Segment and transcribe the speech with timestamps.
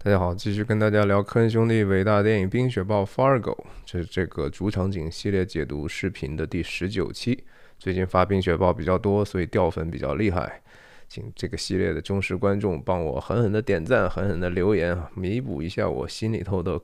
[0.00, 7.44] 大家好，继续跟大家聊科恩兄弟伟大电影《冰雪暴》Fargo，这是这个主场景系列解读视频的第十九期。
[7.80, 10.62] 最近发《冰雪暴》比较多，所以掉粉比较厉害，
[11.08, 16.80] 请这个系列的忠实观众帮我狠狠的点赞、狠狠的留言啊，弥补一下我心里头的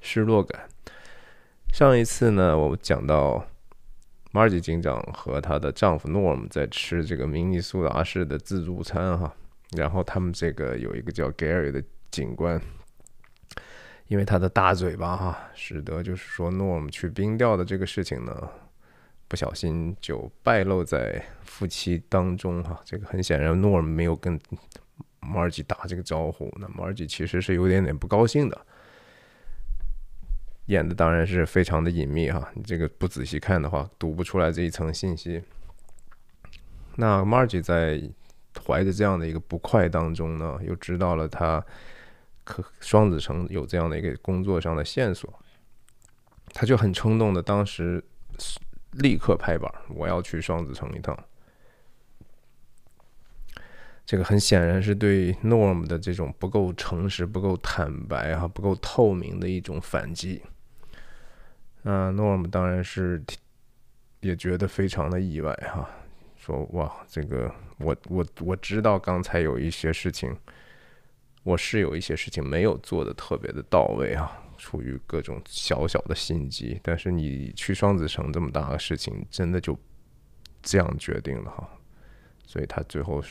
[0.00, 0.68] 失落感。
[1.72, 3.46] 上一次呢，我讲到
[4.32, 9.32] Margie 警长和她的丈夫 Norm 在吃这个明尼苏达式的自助餐哈，
[9.76, 11.80] 然后他们这个有一个叫 Gary 的。
[12.12, 12.60] 警官，
[14.06, 18.48] 因为他的大嘴巴哈，使得就是说诺姆去冰钓的这个事情呢，
[19.26, 22.78] 不小心就败露在夫妻当中哈。
[22.84, 24.38] 这个很显然，诺尔没有跟
[25.20, 28.66] 马尔基打这个招呼，那马尔基其实是有点点不高兴的。
[30.66, 35.42] 演的当然是非常的隐秘哈，你这个不仔细看的话，读不出来这一层信息。
[36.96, 37.98] 那马尔基在
[38.66, 41.64] 怀着这样的一个不快当中呢，又知道了他。
[42.44, 45.32] 可双子城有这样的一个工作上的线索，
[46.52, 48.02] 他就很冲动的，当时
[48.92, 51.16] 立刻拍板，我要去双子城一趟。
[54.04, 60.42] 这个很显然是对 Norm 的这种不够诚实、不够坦白啊、不够透明的一种反击。
[61.82, 63.22] 那 Norm 当然是
[64.20, 65.88] 也觉得非常的意外哈，
[66.36, 70.36] 说哇，这个我我我知道刚才有一些事情。
[71.42, 76.80] 我是有一些事情没有做的特别的到位啊，出于各种小小的心机。
[76.82, 79.76] 但是你去双子城这么大的事情，真的就
[80.62, 81.68] 这样决定了哈。
[82.46, 83.22] 所以他最后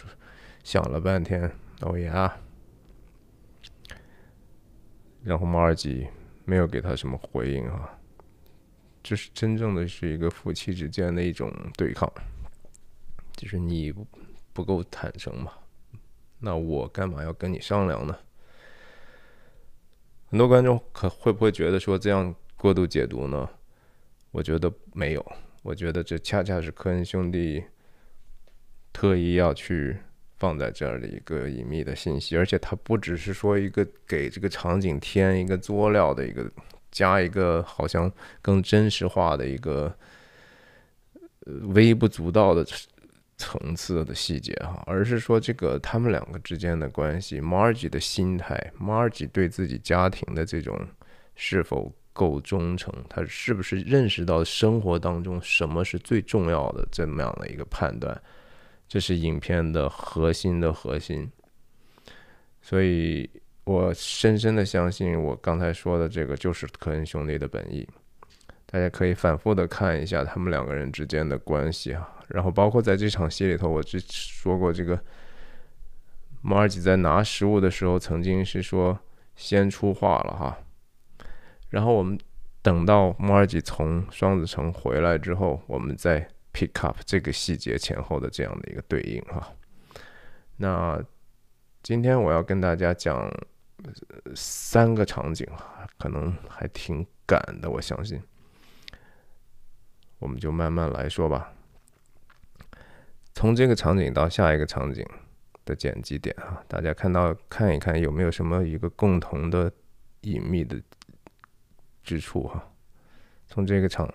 [0.63, 1.49] 想了半天，
[1.81, 2.37] 哦呀，
[5.23, 6.07] 然后马尔基
[6.43, 7.97] 没有给他什么回应啊。
[9.03, 12.11] 这是真正的是一个夫妻之间的一种对抗，
[13.37, 13.93] 就是你
[14.53, 15.53] 不够坦诚嘛。
[16.41, 18.17] 那我干嘛要跟你商量呢？
[20.29, 23.47] 很多观众可会不会觉得说这样过度解读呢？
[24.31, 25.31] 我觉得没有，
[25.61, 27.63] 我觉得这恰恰是科恩兄弟
[28.93, 29.97] 特意要去
[30.39, 36.49] 放在这儿的一个隐秘的信息，而且它不只是说一个给这个场景添一个佐料的一个，
[36.89, 39.93] 加一个好像更真实化的一个
[41.73, 42.65] 微不足道的。
[43.41, 50.79] 层次的细节哈，而是说这个他们两个之间的关系，Margie 的心态，Margie 对自己家庭的这种
[51.33, 58.21] 是否够忠诚，他是不是认识到生活当中什么是最重要的这么样的一个判断，
[58.87, 61.31] 这是影片的核心的核心。
[62.61, 63.27] 所以
[63.63, 67.87] 我深深的相信，我刚才说的这个就是科恩兄弟的本意。
[68.71, 72.09] 大家可以反复的看一下他们两个人之间的关系啊。
[72.29, 74.97] 然后包括在这场戏里头，我之说过，这个
[76.41, 78.97] 马尔吉在拿食物的时候，曾经是说
[79.35, 80.57] 先出话了哈。
[81.69, 82.17] 然后我们
[82.61, 89.51] 等到马尔吉从双子城回来之后，我们再 pick up 这个细节前后的这样的一个对应哈。
[90.55, 91.03] 那
[91.83, 93.29] 今天我要跟大家讲
[94.35, 95.45] 三个场景，
[95.97, 98.21] 可能还挺赶的，我相信。
[100.21, 101.51] 我们就慢慢来说吧。
[103.33, 105.03] 从这个场景到下一个场景
[105.65, 109.71] 的剪辑点啊，大家看到看一看有没有什么一个共同的
[110.21, 110.79] 隐秘的
[112.03, 112.71] 之处哈？
[113.47, 114.13] 从这个场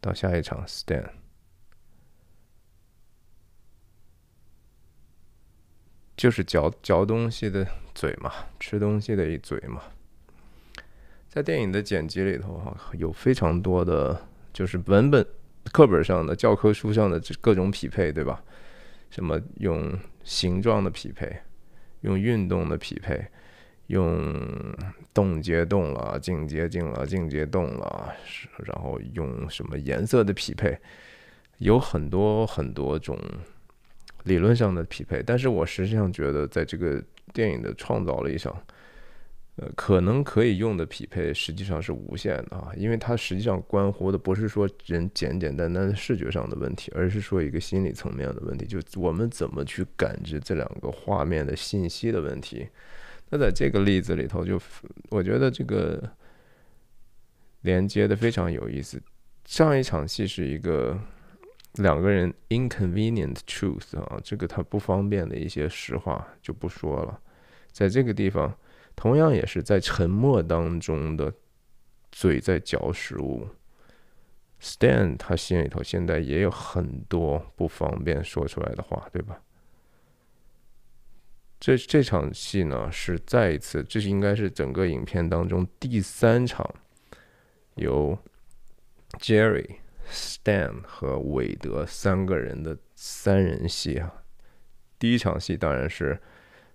[0.00, 1.08] 到下一场，stand，
[6.16, 7.64] 就是嚼嚼东西的
[7.94, 9.82] 嘴嘛，吃东西的一嘴嘛。
[11.28, 15.26] 在电影的剪辑里头哈，有非常多的就是文本。
[15.72, 18.44] 课本上的教科书上的这各种匹配，对吧？
[19.08, 21.34] 什么用形状的匹配，
[22.02, 23.26] 用运动的匹配，
[23.86, 24.38] 用
[25.14, 28.12] 动接动了，静接静了，静接动了，
[28.58, 30.78] 然后用什么颜色的匹配，
[31.56, 33.18] 有很多很多种
[34.24, 35.22] 理论上的匹配。
[35.22, 38.54] 但是我实际上觉得，在这个电影的创造力上。
[39.56, 52.66] 呃，可能可以用的匹配实际上是无限的啊，因为它实际上关乎的不是说人简简单单的视觉上的问题，而是说一个心理层面的问题，就我们怎么去感知这两个画面的信息的问题。
[53.30, 54.60] 那在这个例子里头，就
[55.08, 56.02] 我觉得这个
[57.60, 59.00] 连接的非常有意思。
[59.44, 60.98] 上一场戏是一个
[61.74, 67.20] 两个人 inconvenient truth 啊，这个他不方便的一些实话就不说了，
[67.70, 68.52] 在这个地方。
[68.96, 71.32] 同样也是在沉默当中的
[72.12, 73.46] 嘴在嚼食物
[74.60, 79.40] ，Stan 他心里头现在也有很多不方便说出来的话，对吧？
[81.60, 86.68] 这这场戏呢是再一次，这是应该是整个影片当中第三场
[87.76, 88.18] 由
[89.18, 89.76] Jerry、
[90.10, 94.22] Stan 和韦德三个人的三人戏啊。
[94.98, 96.20] 第一场戏当然是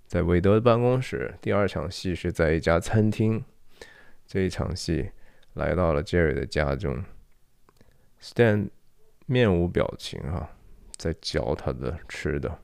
[0.09, 3.45] 在韦德的办公室，第二场戏是在一家餐厅，
[4.25, 5.11] 这一场戏
[5.53, 7.05] 来到了 Jerry 的家中
[8.19, 8.71] ，Stan
[9.27, 10.49] 面无表情啊，
[10.95, 12.57] 在嚼他的吃的。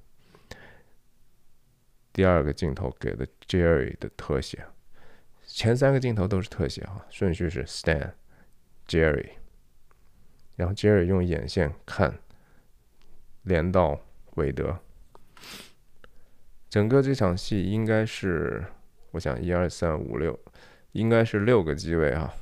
[2.11, 4.65] 第二个镜头给了 Jerry 的特写，
[5.45, 8.13] 前三个镜头都是特写啊，顺序是 Stan、
[8.87, 9.33] Jerry，
[10.55, 12.17] 然后 Jerry 用眼线看，
[13.43, 14.01] 连到
[14.33, 14.79] 韦德。
[16.69, 18.63] 整个这场戏应该是，
[19.11, 20.39] 我想一二三五六，
[20.91, 22.33] 应该是六个机位啊。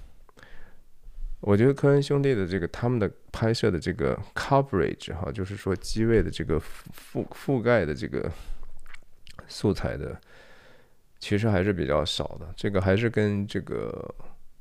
[1.41, 8.31] 我觉得科恩兄弟的这个他们的拍摄的这个 coverage 哈，就是说机位的这个覆覆盖的这个。
[9.45, 10.17] 素材的
[11.19, 14.15] 其实还是比较少的，这个还是跟这个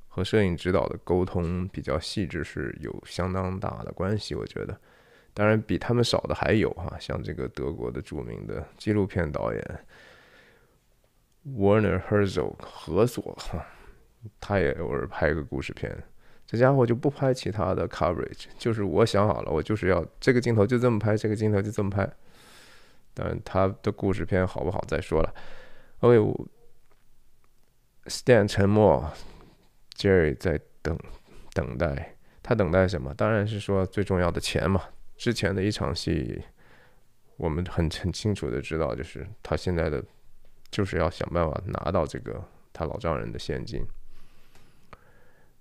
[0.09, 4.35] 和摄影指导的沟通比较细致是有相当大的关系。
[4.35, 4.79] 我觉得，
[5.34, 9.84] 当然比他们少的还有哈，像这个德国的著名的纪录片导演
[11.46, 13.67] Werner Herzog 何索哈，
[14.40, 15.96] 他也偶尔拍个故事片，
[16.46, 22.08] 这家伙就不拍其他的 coverage，就是我想好了，我就是要这个镜头就这么拍，这个镜头就这么拍。
[23.14, 25.35] 当然，他的故事片好不好再说了。
[26.00, 26.38] OK，Stan
[28.49, 29.11] 沉默
[29.96, 30.99] ，Jerry 在等
[31.52, 32.17] 等待。
[32.43, 33.12] 他等待什么？
[33.14, 34.82] 当然是说最重要的钱嘛。
[35.23, 36.43] 之前的一场戏，
[37.37, 40.03] 我们很很清楚的知道，就是他现在的
[40.69, 42.43] 就是要想办法拿到这个
[42.73, 43.87] 他老丈人的现金。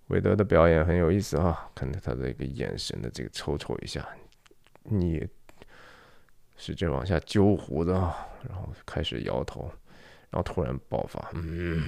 [0.08, 4.04] 韦德的表演很有意思啊，看着他的一个眼神的这个抽抽一下，
[4.82, 5.28] 你。
[6.58, 9.72] 使劲往下揪胡子，然后开始摇头，
[10.32, 11.88] 然后突然爆发，嗯，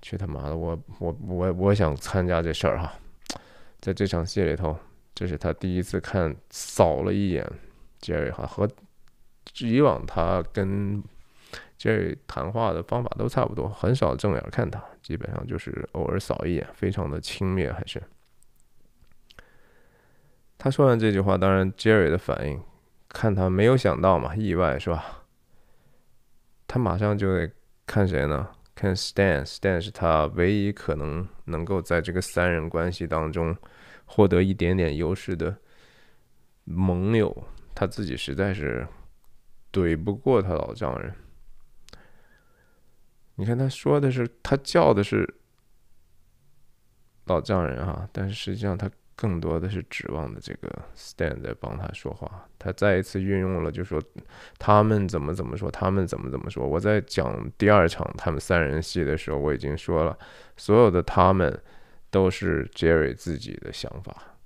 [0.00, 2.92] 去他妈的，我我我我想参加这事儿哈，
[3.80, 4.78] 在这场戏里头，
[5.14, 7.48] 这是他第一次看，扫了一眼
[8.00, 8.68] 杰瑞哈，和
[9.60, 11.02] 以往他跟
[11.78, 18.02] 杰瑞谈话的方法都差不多，很少正眼看他，基本上就是偶尔扫一眼，非常的轻蔑，还是。
[20.58, 22.60] 他说完这句话，当然杰瑞的反应。
[23.08, 25.22] 看他没有想到嘛，意外是吧？
[26.66, 27.48] 他马上就得
[27.86, 28.48] 看谁呢？
[28.74, 33.56] 看 Stan，Stan 是他唯一可能能够在这个三人关系当中
[34.14, 35.56] 获得一点点优势的
[36.64, 37.46] 盟友。
[37.74, 38.86] 他自己实在是
[39.72, 41.12] 怼不过他老丈人。
[43.34, 45.34] 你看他说的是，他叫的是
[47.24, 48.90] 老丈人哈，但是实际上他。
[49.16, 54.02] 更多的是指望的这个 Stan 在帮他说话，他再一次运用了，就说
[54.58, 56.66] 他们怎么怎么说，他们怎么怎么说。
[56.66, 60.18] 我在讲第二场他们三人戏的时候，我已经说了，
[60.56, 61.56] 所有的他们
[62.14, 64.36] 都是 Jerry 自己的想法，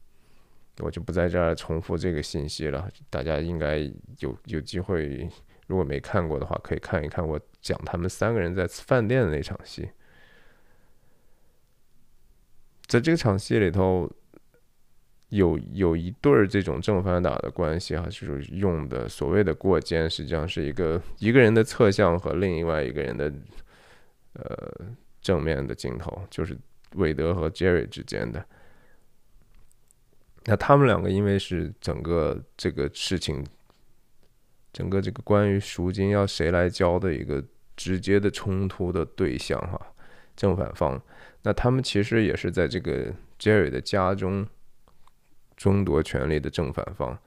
[0.78, 2.90] 我就不在这儿重复这个信息了。
[3.10, 3.80] 大家应该
[4.20, 5.28] 有有机会，
[5.66, 9.90] 如果没看过的话，可以看一看我讲他们三个人在饭店的那场戏，
[12.86, 14.10] 在这场戏里头。
[15.30, 23.30] 有有一对儿这种正反打的关系啊，就是用的所谓的过肩，实际上是一个一个人的侧向和另外一个人的
[24.32, 24.46] 呃
[25.20, 26.56] 正面的镜头，就是
[26.94, 28.44] 韦德和杰瑞之间的。
[30.44, 33.44] 那他们两个因为是整个这个事情，
[34.72, 37.44] 整个这个关于赎金要谁来交的一个
[37.76, 39.80] 直接的冲突的对象哈，
[40.36, 41.00] 正反方。
[41.42, 44.46] 那他们其实也是在这个杰瑞的家中。
[45.60, 47.18] 争夺权力的正反方，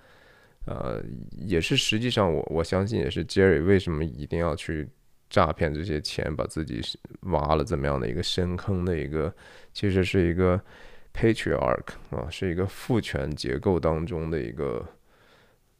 [0.64, 4.88] 呃，也是实际上我我相信也是 Jerry 为什么一定要去
[5.32, 6.80] 诈骗这些钱，把自己
[7.22, 9.34] 挖了这么样的一个深坑的一个，
[9.74, 10.62] 其实是一个
[11.12, 14.86] patriarch 啊，是一个父权结构当中的一个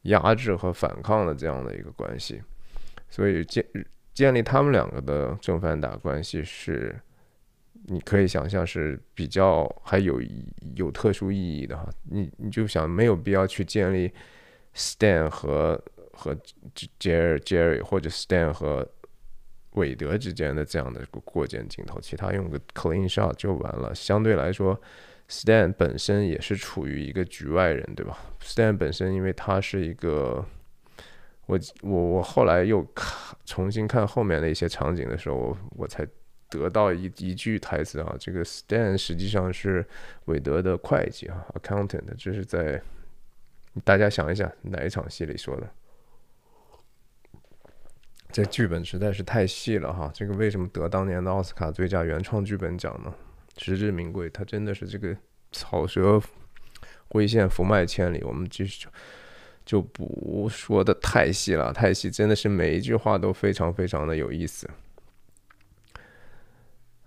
[0.02, 2.42] 压制和反抗的这样的一个关系，
[3.08, 3.64] 所以建
[4.12, 6.98] 建立他们两个的正反打关系是。
[7.86, 10.22] 你可以想象是比较还有
[10.76, 14.08] 有特殊意义的哈，你你就想没有必要去建立
[14.72, 15.82] Stan 和
[16.12, 16.32] 和
[17.00, 18.88] Jerry Jerry 或者 Stan 和
[19.72, 23.94] 韦德之间的这样的过肩镜头，其他用个 clean shot 就完了。
[23.94, 24.80] 相对来说
[25.28, 30.44] ，Stan 本身也是处于一个局外人，对吧？Stan 本身因为他是一个，
[31.46, 36.06] 我我我后来又看重新看后面的一些场景的时候，我我才。
[36.52, 39.82] 得到一一句台词啊，这个 Stan 实际上是
[40.26, 42.78] 韦德的会计啊，accountant，这是在
[43.84, 45.66] 大家想一想哪一场戏里说的？
[48.32, 50.10] 这剧本实在是太细了哈！
[50.14, 53.12] 这个为什么得当年的奥斯卡最佳原创剧本奖呢？
[53.58, 55.14] 实至名归，它真的是这个
[55.52, 56.18] 草蛇
[57.08, 58.22] 灰线，福脉千里。
[58.24, 58.88] 我们继续
[59.66, 64.66] 就不说的太细了，太细真的是每一句话都非常非常的有意思。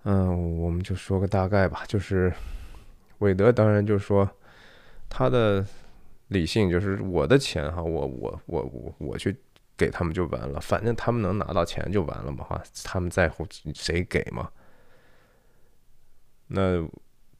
[0.04, 2.32] 嗯，我们就说个大概吧，就是
[3.18, 4.30] 韦德当然就说
[5.08, 5.66] 他的
[6.28, 9.36] 理性就是我的钱哈，我我我我我去。
[9.76, 14.50] 给他们就完了，反正他们能拿到钱就完了嘛，哈，他们在乎谁给嘛。
[16.48, 16.88] 那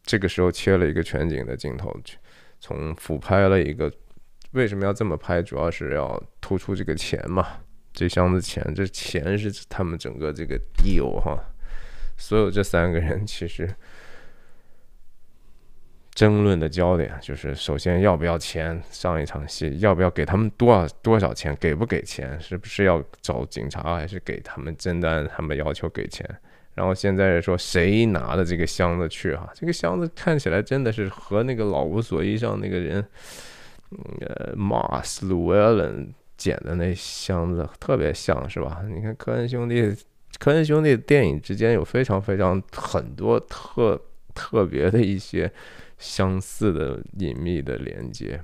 [0.03, 1.95] 这个时候切了一个全景的镜头，
[2.61, 3.91] 从俯拍了一个，
[4.53, 5.41] 为什么要这么拍？
[5.43, 7.61] 主要是要突出这个钱嘛，
[7.93, 11.39] 这箱子钱，这钱是他们整个这个 deal 哈，
[12.17, 13.75] 所有这三个人其实。
[16.17, 18.83] 争论的焦点就是：首先要不要钱？
[18.91, 21.55] 上一场戏要不要给他们多少多少钱？
[21.61, 22.41] 给不给钱？
[22.41, 26.27] 是不是要找警察，还是给他们真的按他们要求给钱？
[26.75, 29.35] 然后现在说谁拿的这个箱子去？
[29.37, 33.07] 哈，这个箱子看起来真的是和那个老无所依上那个人，
[34.21, 38.83] 呃，Mars Llewellyn 捡的那箱子特别像是吧？
[38.89, 39.95] 你看科恩兄弟，
[40.39, 44.01] 科恩兄弟电影之间有非常非常很多特
[44.35, 45.53] 特别的一些。
[45.99, 48.41] 相似的隐秘的连接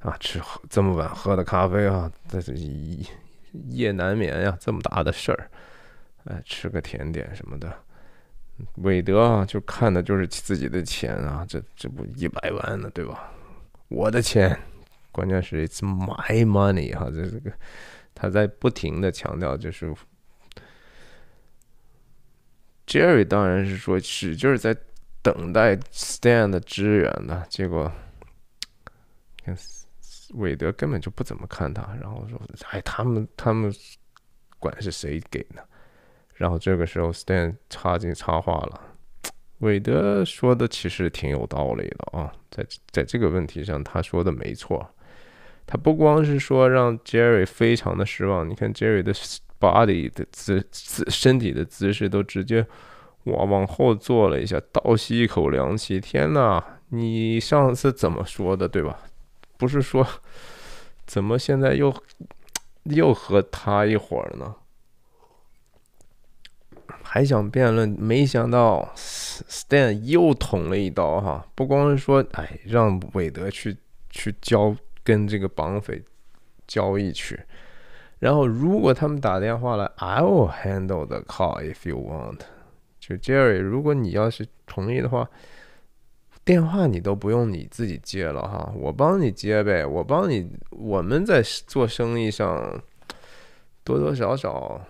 [0.00, 0.16] 啊！
[0.18, 2.52] 吃这么晚喝的咖啡啊，这是
[3.68, 5.50] 夜难眠呀，这么大的事儿，
[6.24, 7.72] 哎，吃个甜点什么的。
[8.76, 13.32] 韦德啊，就看的就是自己的钱啊，这这不一百万呢，对吧？
[13.88, 14.58] 我的钱，
[15.12, 17.52] 关键是 it's my money 哈，这这个
[18.14, 19.94] 他在不停的强调，就是
[22.86, 24.76] Jerry 当然是说使劲在。
[25.26, 27.44] 等待 Stan 的支援呢？
[27.48, 27.90] 结果，
[29.44, 29.56] 看
[30.34, 32.40] 韦德根本就不怎么看他，然后说
[32.70, 33.74] ：“哎，他们他们
[34.60, 35.66] 管是谁给的？”
[36.34, 38.80] 然后这个时候 Stan 插进插话了。
[39.58, 44.88] 韦德说的其实挺有道理的啊，在在这个问题上他说的没错。
[45.66, 49.12] 他不光是说让 Jerry 非常的失望，你看 Jerry 的
[49.58, 52.64] body 的姿姿身体的姿势都直接。
[53.26, 56.00] 我往后坐了一下，倒吸一口凉气。
[56.00, 58.96] 天哪，你上次怎么说的，对吧？
[59.58, 60.06] 不是说
[61.06, 61.92] 怎么现在又
[62.84, 64.54] 又和他一伙儿呢？
[67.02, 71.46] 还想辩论，没想到 Stan 又捅了一刀哈！
[71.54, 73.76] 不光是说，哎，让韦德去
[74.10, 76.02] 去交跟这个绑匪
[76.66, 77.40] 交易去，
[78.18, 82.40] 然后如果他们打电话来，I'll handle the call if you want。
[83.06, 85.30] 就 Jerry，如果你要是同意的话，
[86.44, 90.50] 电话你都不用你自己接了哈，我帮你接呗，我帮你。
[90.70, 92.82] 我们在做生意上
[93.84, 94.80] 多多少少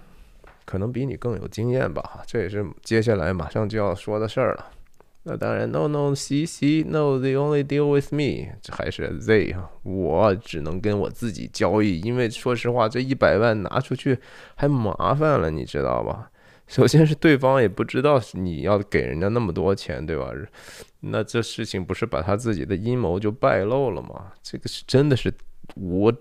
[0.64, 4.72] 可能比你更有经验吧，这也是接下来马上就要说的事儿了。
[5.24, 14.18] 那当然，No No，C C，No，They only deal with me，这还是 They 哈，我只能跟我自己交易，因为说实话，这一百万拿出去
[14.54, 16.30] 还麻烦了，你知道吧？
[16.68, 20.32] 首先是对方也不知道你要给人家那么多钱，对吧？
[21.00, 24.32] 那这事情不是把他自己的阴谋就败露了吗？
[24.42, 25.32] 这个是真的是
[25.76, 26.12] 我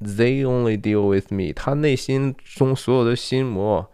[0.00, 1.52] ，They only deal with me。
[1.52, 3.86] 他内心中所有的心魔，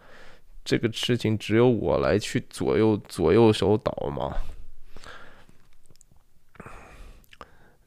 [0.63, 4.37] 这个事情只有我来去左右左右手倒吗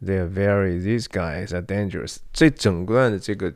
[0.02, 0.78] ？They are very.
[0.78, 2.18] These guys are dangerous.
[2.34, 3.54] 这整段的这个。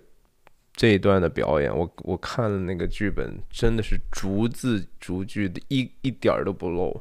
[0.76, 7.00] 这一段的表演，我我看了那个剧本，真的是逐字逐句的，一一点儿都不漏，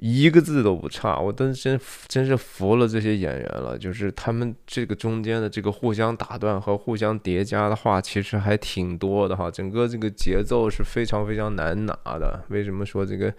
[0.00, 1.16] 一个字都不差。
[1.20, 9.48] 我真真真是服了这些演员了，就是他们这个中间的这个互相打断和互相叠加的话，其实还挺多的哈。
[9.48, 12.44] 整个这个节奏是非常非常难拿的。
[12.48, 13.32] 为什么说这个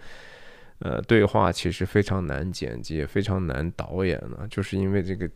[0.78, 4.46] 呃对话其实非常难剪辑，也非常难导演呢？
[4.50, 5.28] 就是因为这个。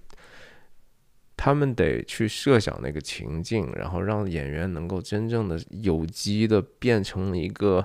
[1.45, 7.85] 他们得去设想那个情境，然后让演员能够真正的有机的变成一个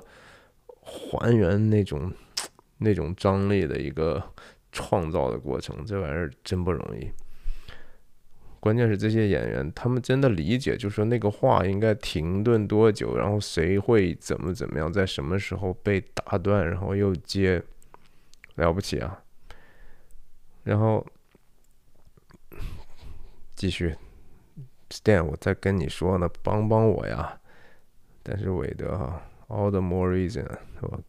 [0.79, 2.13] 还原那种
[2.77, 4.23] 那种张力的一个
[4.71, 5.83] 创造的过程。
[5.87, 7.09] 这玩意儿真不容易。
[8.59, 17.63] 关键是这些演员，他们真的理解，就说那个话应该停顿多久，然后谁会怎么怎么样，在什么时候被打断，然后又接，
[18.53, 19.23] 了不起啊！
[20.63, 21.03] 然后。
[23.57, 23.93] 继续
[24.91, 27.35] ，Stan，我在跟你说呢，帮帮我呀！
[28.21, 30.45] 但是韦德哈，all the more reason，
[30.79, 30.99] 我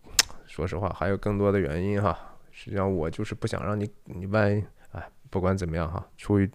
[0.46, 2.18] 说实话还有更多的原因哈。
[2.50, 6.50] 实际上我就是不想让你，你万一哎，不管怎么样哈，出于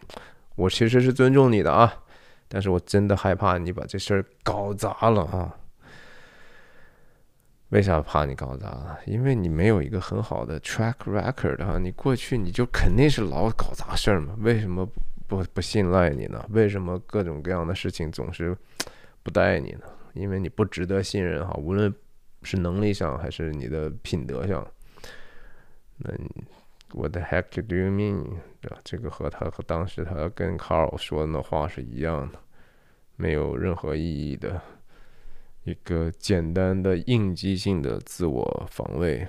[0.55, 1.93] 我其实是尊重你的啊，
[2.47, 5.55] 但是我真的害怕你把这事儿搞砸了啊！
[7.69, 8.97] 为啥怕你搞砸了？
[9.05, 11.77] 因为你没有一个很好的 track record 啊！
[11.77, 14.35] 你过去你就肯定是老搞砸事儿嘛？
[14.39, 14.87] 为什么
[15.35, 16.45] 不不信赖你呢？
[16.49, 18.55] 为什么各种各样的事情总是
[19.23, 19.85] 不带你呢？
[20.13, 21.93] 因为你不值得信任哈，无论
[22.43, 24.65] 是能力上还是你的品德上。
[25.97, 26.11] 那
[26.93, 28.23] What the heck do you mean？
[28.61, 28.77] 对吧？
[28.83, 32.39] 这个和他和当时他跟 Carl 说的那话是一样的，
[33.15, 34.61] 没有任何意义的。
[35.63, 39.27] 一个简单的应激性的自我防卫。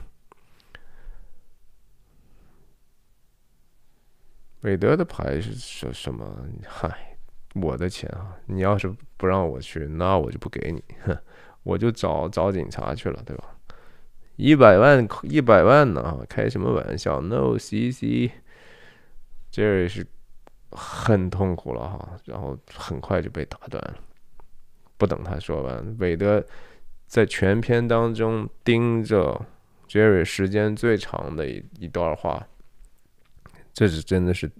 [4.65, 6.27] 韦德的牌是说什么？
[6.67, 7.19] 嗨，
[7.55, 8.35] 我的钱啊！
[8.47, 11.15] 你要是不让我去，那我就不给你，哼，
[11.63, 13.45] 我就找找警察去了，对吧？
[14.37, 16.25] 一百万，一百万呢？
[16.31, 18.31] 开什么玩笑？No，CC，Jerry
[19.87, 20.07] 是
[20.71, 23.97] 很痛苦了哈，然后很快就被打断了。
[24.97, 26.43] 不等他说完，韦德
[27.07, 29.45] 在全篇当中盯着
[29.89, 32.49] Jerry 时间最长的一一段话，
[33.75, 34.51] 这是真的是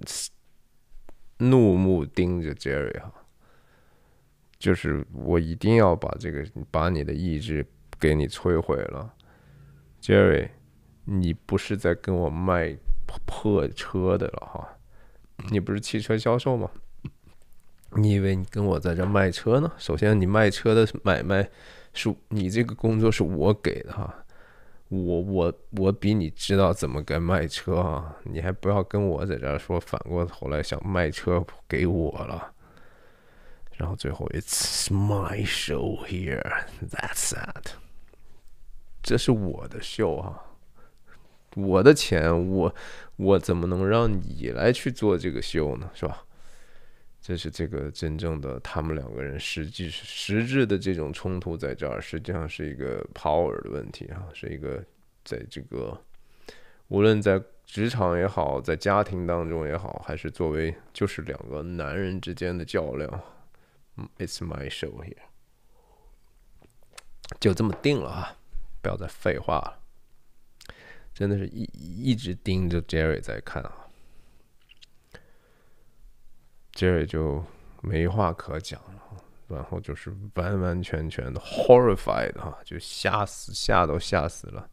[1.39, 3.13] 怒目盯着 Jerry 哈，
[4.59, 7.65] 就是我一定要把这个把你的意志
[7.99, 9.15] 给你摧毁了
[10.03, 10.51] ，Jerry，
[11.05, 12.77] 你不是在跟我卖
[13.25, 14.79] 破车的了哈，
[15.51, 16.69] 你不是汽车销售吗？
[17.97, 19.71] 你以为你跟我在这卖车呢？
[19.79, 21.49] 首先，你卖车的买卖
[21.93, 24.24] 是你这个工作是我给的哈，
[24.95, 28.17] 我我我比你知道怎么该卖车啊！
[28.23, 32.53] 你还不要跟我在这儿说，反过头来想卖车给我了。
[33.77, 36.65] 然后最后，It's my show here.
[36.89, 37.73] That's that.
[39.03, 40.43] 这是我的秀啊，
[41.57, 42.75] 我的钱，我
[43.17, 45.91] 我怎么能让你来去做这个秀呢？
[45.93, 46.25] 是吧？
[47.27, 54.85] 这是这个真正的他们两个人实际实质的这种冲突在这儿，实际上是一个 power 的问题啊，是一个
[55.25, 55.99] 在这个
[56.89, 63.09] 无论在职场也好，在家庭当中也好，还是作为就是两个男人之间的较量。
[64.19, 65.17] It's my show here，
[67.41, 68.37] 就这么定了啊！
[68.83, 69.81] 不要再废话了，
[71.15, 73.84] 真的是一一直盯着 Jerry 在看啊。
[76.75, 77.43] 杰瑞就
[77.81, 79.01] 没话可讲了，
[79.49, 84.69] 然后就是完完全全的 horrified 哈，就吓死，吓都吓死了。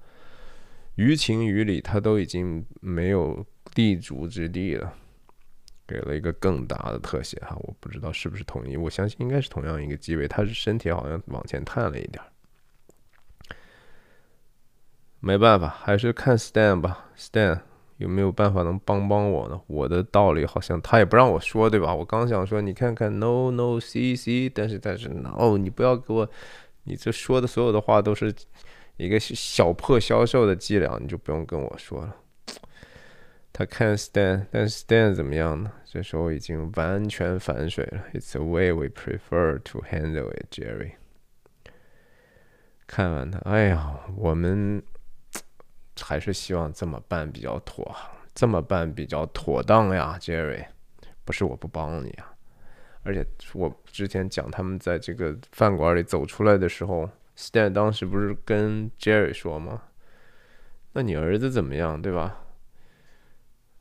[0.95, 4.93] 于情于理，他都已经没有立足之地了。
[5.87, 12.23] 给了一个更大的特写哈，我不知道是不是同意，我相信应该是同样一个机位，他是身体好像往前探了一点。
[15.19, 17.59] 没办法，还是看 Stan 吧，Stan。
[18.01, 19.61] 有没有办法能帮帮我呢？
[19.67, 21.93] 我的道理好像他也不让我说，对吧？
[21.93, 26.27] 我刚想说，你看看，no no c c，但是但是，no，你不要给我，
[26.85, 28.33] 你这说的所有的话都是
[28.97, 32.15] 一个小破销售的伎俩，你就不用跟我说了。
[33.53, 35.71] 他看 Stan，但是 Stan 怎么样呢？
[35.85, 38.01] 这时候已经完全反水了。
[38.13, 40.93] It's the way we prefer to handle it, Jerry。
[42.87, 44.81] 看完他，哎呀，我们。
[45.99, 47.95] 还是希望这么办比较妥，
[48.33, 50.65] 这么办比较妥当呀，Jerry。
[51.23, 52.33] 不是我不帮你啊，
[53.03, 59.83] 而且我之前讲他们在这个饭馆里走出来的时候，Stan 当时不是跟 Jerry 说吗？
[60.93, 62.39] 那你儿子怎么样，对吧？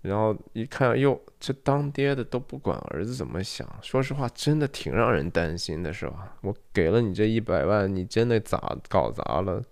[0.02, 6.36] 然后一看，哟，这当爹的都不管儿子怎么想，说实话，真的挺让人担心的，是吧？
[6.42, 9.64] 我给了你这一百万，你真的咋搞砸了？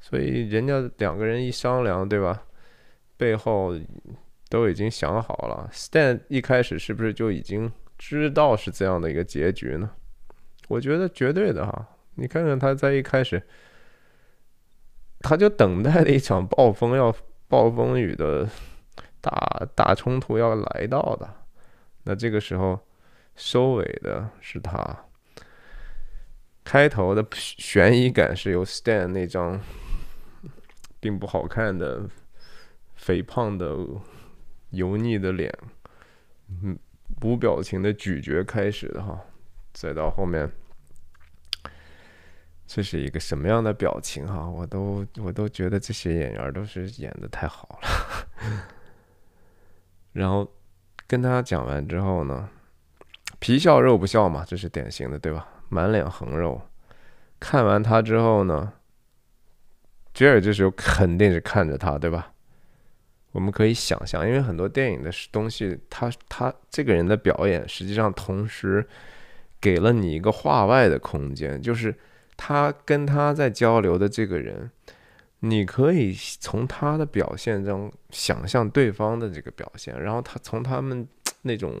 [0.00, 2.42] 所以人家两个人一商量，对吧？
[3.16, 3.74] 背后
[4.48, 5.68] 都已经想好了。
[5.72, 9.90] Stan 一开始是不是就已经知道是这样的一个结局呢？
[10.68, 11.88] 我觉得绝对的哈。
[12.16, 13.42] 你看看他在一开始，
[15.20, 17.14] 他就等待了一场暴风要
[17.48, 18.48] 暴风雨的
[19.20, 21.28] 大大冲突要来到的。
[22.04, 22.78] 那这个时候
[23.34, 25.04] 收尾的是他。
[26.64, 29.60] 开头的悬疑感是由 Stan 那张。
[31.00, 32.08] 并不好看的
[32.94, 33.76] 肥胖的
[34.70, 35.52] 油腻的脸，
[36.48, 36.78] 嗯，
[37.22, 39.20] 无表情的咀嚼开始的哈，
[39.72, 40.50] 再到后面，
[42.66, 44.48] 这是一个什么样的表情哈？
[44.48, 48.66] 我都我都觉得这些演员都是演的太好了。
[50.12, 50.50] 然后
[51.06, 52.48] 跟他讲完之后呢，
[53.38, 55.46] 皮笑肉不笑嘛，这是典型的对吧？
[55.68, 56.60] 满脸横肉。
[57.38, 58.72] 看完他之后呢？
[60.16, 62.32] 杰尔这时候肯定是看着他，对吧？
[63.32, 68.86] 我们可以想象，因为很多电影的东西，他他这个人的表演，实际上同时
[69.60, 71.94] 给了你一个画外的空间，就是
[72.34, 74.70] 他跟他在交流的这个人，
[75.40, 81.06] 你可以从他的表现中想象对方的这个表现，然后他从他们
[81.42, 81.74] 那种。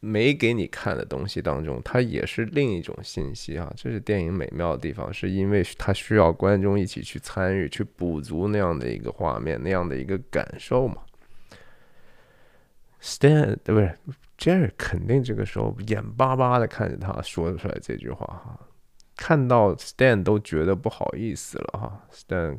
[0.00, 3.70] 没给你看的东西当中，它也是另一种信息啊！
[3.76, 11.02] 这是电影美妙的地方，是因为它需要观众一起去参与，去补足那样的一个画面，那样的一个感受嘛。
[13.02, 13.94] Stan 对不是
[14.38, 18.58] ？Jerry 肯定这个时候眼巴巴的看着他说出来这句话哈，
[19.16, 22.06] 看到 Stan 都觉得不好意思了哈。
[22.10, 22.58] Stan，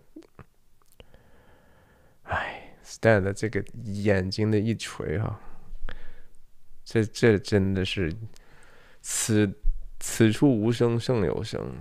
[2.24, 5.40] 哎，Stan 的这个眼睛的一垂哈。
[6.84, 8.14] 这这真的是，
[9.02, 9.52] 此
[10.00, 11.74] 此处无声胜有声，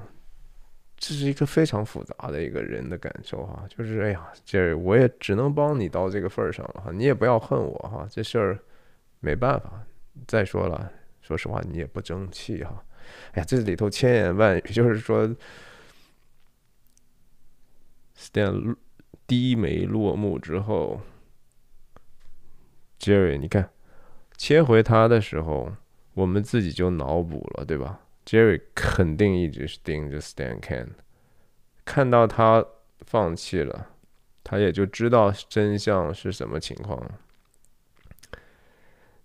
[0.96, 3.64] 这是一个非常复杂的一个人的感受哈。
[3.68, 8.58] 就是哎呀，这我也只能帮你到这个份儿上了哈，你也不要恨我哈，这事儿
[9.20, 9.84] 没办法。
[10.28, 12.84] 再说了，说实话，你也不争气哈。
[13.32, 15.28] 哎呀，这里头千言万语，就是说
[18.16, 18.76] ，Stan
[19.26, 21.00] 低眉落幕之后
[22.98, 23.70] ，Jerry，你看。
[24.42, 25.70] 切回他的时候，
[26.14, 30.86] 我们自己就脑补了，对吧？Jerry 肯定一直是盯着 Stan Ken，
[31.84, 32.64] 看到他
[33.00, 33.88] 放弃了，
[34.42, 37.06] 他也就知道真相是什么情况，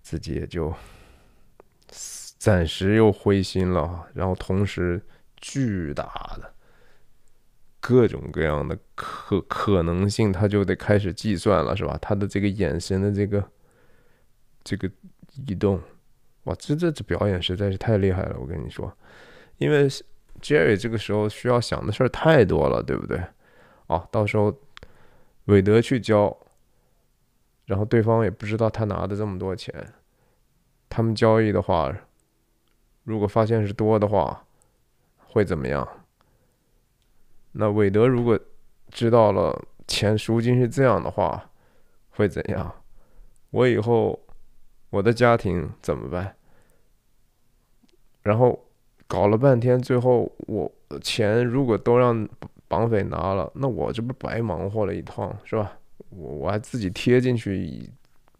[0.01, 0.73] 自己也就
[1.87, 4.07] 暂时又灰心了。
[4.13, 5.01] 然后同时，
[5.37, 6.03] 巨大
[6.41, 6.53] 的
[7.79, 11.97] 各种各样的可可能性，他就得开始计算了，是吧？
[12.01, 13.49] 他的这个眼神的这个。
[14.65, 14.89] 这个
[15.47, 15.79] 移动，
[16.45, 18.35] 哇，这这这表演实在是太厉害了！
[18.39, 18.91] 我跟你说，
[19.59, 19.87] 因为
[20.41, 23.23] Jerry 这个时候需要想的事儿太多了，对不对？
[23.85, 24.51] 哦，到时候
[25.45, 26.35] 韦德去交，
[27.65, 29.93] 然后对方也不知道他拿的这么多钱，
[30.89, 31.95] 他们交易的话，
[33.03, 34.47] 如果发现是多的话，
[35.19, 35.87] 会怎么样？
[37.51, 38.39] 那韦德如果
[38.89, 41.51] 知道了钱赎金是这样的话，
[42.09, 42.73] 会怎样？
[43.51, 44.24] 我以后。
[44.95, 46.33] 我的家庭怎么办？
[48.21, 48.57] 然后
[49.07, 52.25] 搞了半天，最后我钱如果都让
[52.69, 55.77] 绑匪拿了，那我这不白忙活了一趟，是吧？
[56.11, 57.89] 我我还自己贴进去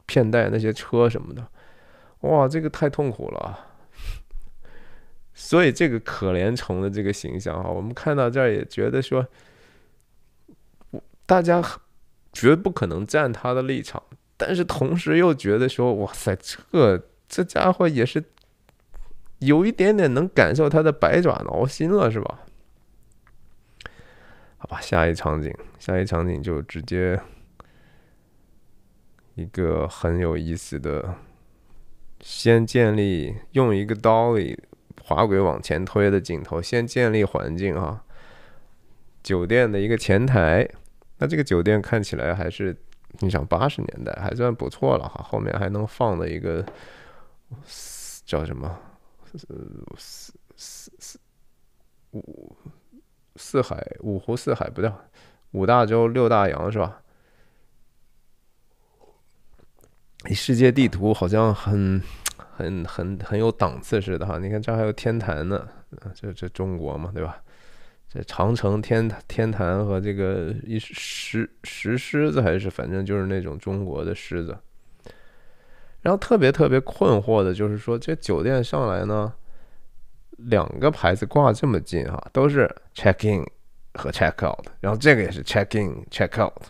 [0.06, 1.46] 骗贷那些车什么的，
[2.22, 3.60] 哇，这个太痛苦了。
[5.36, 9.28] 所以这个可怜虫的这个形象哈，我们看到这儿也觉得说，
[11.26, 11.62] 大家
[12.32, 14.02] 绝不可能站他的立场。
[14.38, 18.22] 但是同时又觉得说，哇塞，这这家伙也是
[19.40, 22.42] 有一点点能感受他的百爪挠心了，是吧？
[24.58, 27.18] 好吧，下一场景，下一场景就直接
[29.36, 31.16] 一个很有意思的，
[32.20, 34.62] 先建立用一个刀里
[35.02, 38.04] 滑轨往前推的镜头，先建立环境啊，
[39.24, 40.68] 酒店的一个前台，
[41.20, 42.76] 那这个酒店看起来还是。
[43.20, 46.66] 你想八十年代还算不错了哈，后面还能放的一个
[48.26, 48.78] 叫什么？
[49.98, 51.20] 四四四
[52.12, 52.56] 五
[53.36, 54.92] 四海五湖四海不对，
[55.52, 57.02] 五大洲六大洋是吧？
[60.34, 62.02] 世界地图好像很
[62.38, 65.68] 很很很有档次似的哈，你看这还有天坛呢，
[66.14, 67.44] 这这中国嘛对吧？
[68.16, 74.58] 这长城天坛天坛和这个一石石狮子还是反正就是那种中国的狮子，
[76.02, 79.34] 然后特别特别困惑的就是说这酒店上来呢，
[80.38, 83.46] 两个牌子挂这么近哈，都是 check in
[83.96, 86.64] 和 check out，然后这个也是 check in check out。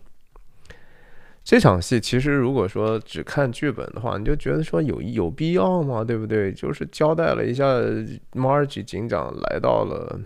[1.44, 6.04] 这场戏其实如果说只看剧本的话，你就觉得说有有必要吗？
[6.04, 6.52] 对不对？
[6.52, 7.66] 就是交代了一下
[8.34, 10.20] Marge 警长来到了。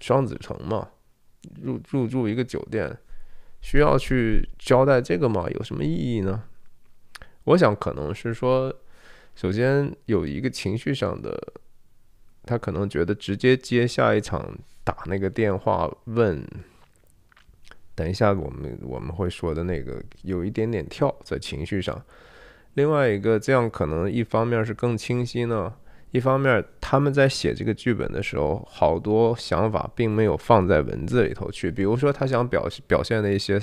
[0.00, 0.88] 双子城嘛，
[1.62, 2.96] 入入住一个酒店，
[3.60, 5.46] 需要去交代这个吗？
[5.50, 6.44] 有什么意义呢？
[7.44, 8.74] 我想可能是说，
[9.34, 11.54] 首先有一个情绪上的，
[12.44, 16.44] 他可能觉得直接接下一场打那个电话问，
[17.94, 22.04] 等一下我们我们会说的那个有一点点跳在情绪上。
[22.74, 25.74] 另外一个，这样可能一方面是更清晰呢。
[26.12, 31.70] 一方面，他们在写这个剧本的时候，好多想法并没有放在文字里头去。
[31.70, 33.60] 比如说，他想表表现的一些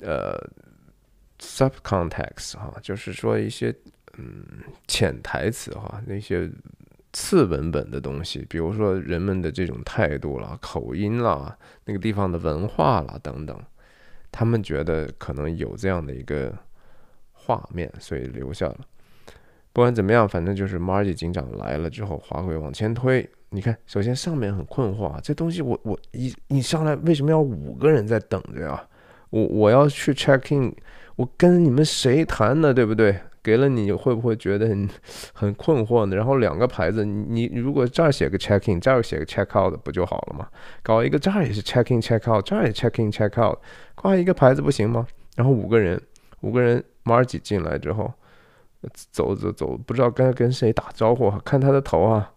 [0.00, 0.38] 呃
[1.38, 3.74] subcontext 哈，就是说一些
[4.16, 4.44] 嗯
[4.86, 6.50] 潜台词哈，那些
[7.12, 11.54] 次文本的东西，比如说人们的这种态度啦、口音啦、
[11.84, 13.60] 那个地方的文化啦等等，
[14.30, 16.56] 他们觉得可能有这样的一个
[17.32, 18.78] 画面，所以留下了。
[19.72, 23.28] 不管怎么样，反正就是 Margie 警长来了之后，滑轨往前推。
[23.50, 28.82] 你看，首先上面很困惑啊，这东西我我一你上来为什么要五个人在等着呀？
[29.30, 30.74] 我我要去 check in，
[31.16, 32.72] 我跟你们谁谈呢？
[32.72, 33.18] 对不对？
[33.42, 34.88] 给了你会不会觉得很
[35.32, 36.14] 很困惑呢？
[36.14, 40.48] 然后两个牌子，你你如果这儿写个 check in，这儿写个 check out 不就好了吗？
[40.82, 43.58] 搞一个这儿也是 check in check out，这儿也 check in check out，
[43.96, 45.06] 挂一个牌子不行吗？
[45.34, 46.00] 然后五个人，
[46.42, 48.12] 五个人 Margie 进来之后，
[49.10, 52.32] 走走走，不知道该跟谁打招呼，看他的头啊，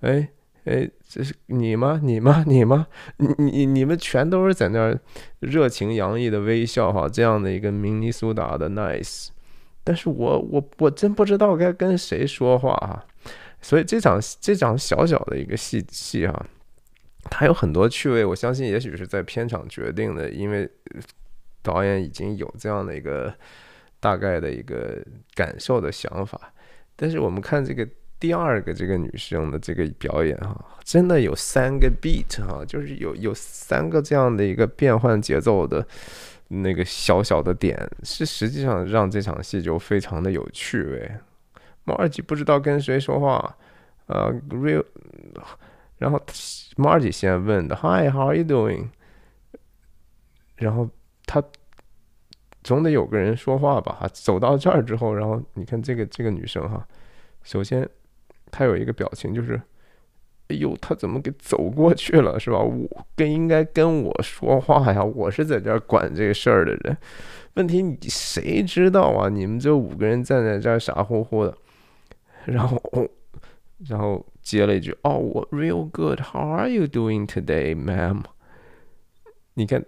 [0.00, 0.28] 哎。
[0.66, 2.00] 哎，这是你吗？
[2.02, 2.42] 你吗？
[2.48, 2.88] 你吗？
[3.18, 4.98] 你你你们全都是在那儿
[5.38, 9.28] 热情洋溢的微笑哈，这样的一个明尼苏达的 nice，
[9.84, 13.06] 但是我我我真不知道该跟谁说话哈，
[13.62, 16.44] 所以这场这场小小的一个戏戏哈，
[17.30, 20.68] 它有很多趣味，我相信也许是在片场决定的，因为
[21.62, 23.32] 导演已经有这样的一个
[24.06, 25.02] 大概的一个
[25.34, 26.40] 感受的想法，
[26.94, 27.88] 但是我们看这个。
[28.18, 35.86] 第二个这个女生的这个表演哈，真的有三个 beat 哈，就是有有三个这样的一个变换节奏的
[36.48, 41.12] 那个小小的点，是实际上让这场戏就非常的有趣味。
[41.84, 43.54] marge 不知道跟谁说话，
[44.06, 44.82] 呃，real，
[45.98, 46.18] 然后
[46.76, 48.88] marge 先问的，Hi，how are you doing？
[50.56, 50.88] 然后
[51.26, 51.44] 他
[52.66, 54.08] 总得有个人说话吧哈？
[54.12, 56.84] 走到这儿之后，然后你看这个这个女生哈，
[57.44, 57.88] 首先。
[58.48, 59.60] 她有一个表情，就是，
[60.46, 62.60] 哎呦，她怎么给走过去了，是吧？
[62.60, 66.96] 我更应该跟我说话呀，我是在这儿管这事儿的人。
[67.54, 69.28] 问题你谁知道啊？
[69.28, 71.58] 你们这五个人站在这儿傻乎乎的，
[72.44, 73.06] 然后哦，
[73.88, 76.20] 然后接了一句：“哦，我 real good.
[76.20, 78.22] How are you doing today, ma'am？”
[79.54, 79.84] 你看，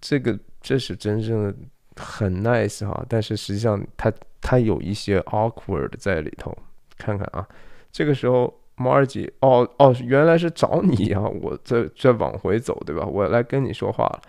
[0.00, 1.54] 这个这是真正的
[1.98, 6.56] 很 nice 哈，但是实际上他他有一些 awkward 在里头。
[6.96, 7.46] 看看啊。
[7.90, 11.22] 这个时候，Margie，哦哦，原来是找你啊！
[11.22, 13.04] 我在在往回走，对吧？
[13.04, 14.22] 我来跟你说话了。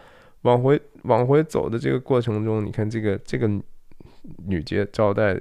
[0.44, 3.50] 往回往回走的这个过程中，你看这个这个
[4.46, 5.38] 女接招待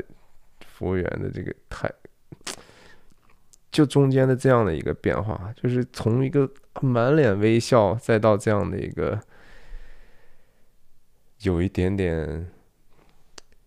[0.67, 1.89] 服务员的这个态，
[3.71, 9.19] 就中间的这样的一个变化，就是从一个满脸微笑，再到这样的一个
[11.43, 12.51] 有一点点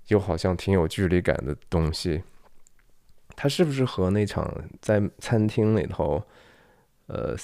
[0.08, 2.24] 又好像挺有距离感的东西。
[3.36, 6.22] 他是不是和那场在餐厅里头，
[7.08, 7.36] 呃，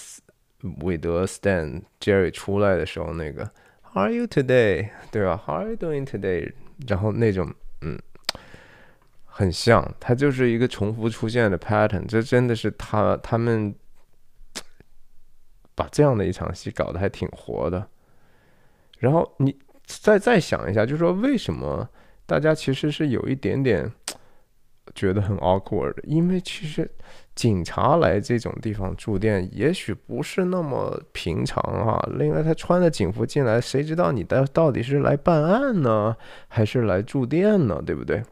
[0.82, 3.50] 韦德、Stan、Jerry 出来的时候那个
[3.82, 4.90] How are you today？
[5.10, 6.52] 对吧？How are you doing today？
[6.86, 7.98] 然后那种嗯，
[9.24, 12.06] 很像，他就是一个重复出现的 pattern。
[12.06, 13.74] 这真的是他他们
[15.74, 17.88] 把这样的一场戏搞得还挺活的。
[18.98, 21.88] 然后你再再想一下，就是说为什么
[22.26, 23.90] 大家其实是有一点点。
[24.94, 26.90] 觉得很 awkward，因为其实
[27.34, 32.02] 警察来这种地方住店，也许不是那么平常啊。
[32.18, 36.16] 另外，他穿着警服进来，谁知道你到到底是来办案呢，
[36.48, 37.82] 还是来住店呢？
[37.84, 38.22] 对不对？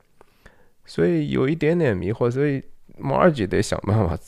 [0.87, 2.65] 所以有一点点迷惑，所以
[2.99, 4.19] Margie 得想办法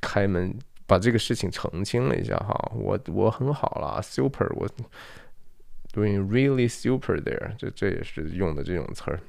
[0.00, 2.72] 开门，把这个事情澄清了一下哈。
[2.76, 4.66] 我我很好啦 s u p e r 我
[5.92, 9.20] doing really super there，这这也是用的这种词儿。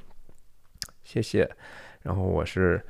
[1.04, 1.50] 谢谢。
[2.02, 2.84] 然后我是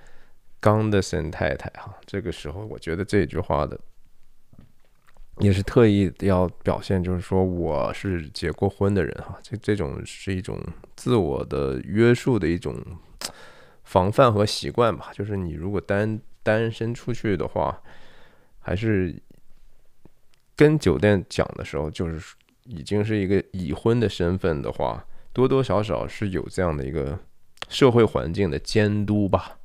[0.59, 3.79] 冈德森太太哈，这个时候我觉得这句话的
[5.39, 10.59] 也是特意要表现，就是说我是结过婚的人哈，这这种是一种
[10.95, 12.75] 自我的约束的一种
[13.83, 15.11] 防范和习惯吧。
[15.13, 17.81] 就是你如果单单身出去的话，
[18.59, 19.15] 还是
[20.55, 27.17] 跟酒店讲的时候，就是已经是一个已婚的身份的话，多多少少是有这样的一个。
[27.69, 29.57] 社会环境的监督吧，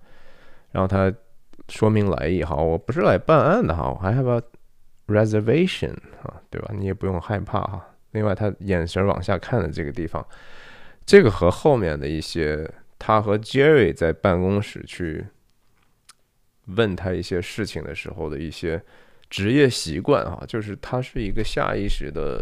[0.70, 1.12] 然后他
[1.68, 4.42] 说明来意哈，我不是来办案的哈，我还 have a
[5.08, 6.70] reservation 啊，对吧？
[6.72, 7.84] 你也不用害怕哈。
[8.12, 10.24] 另外，他眼神往下看的这个地方，
[11.04, 15.26] 这个和后面的一些他和 Jerry 在办公室去
[16.66, 18.80] 问他一些事情的时候的一些
[19.28, 22.40] 职业习惯啊，就是他是一个下意识的。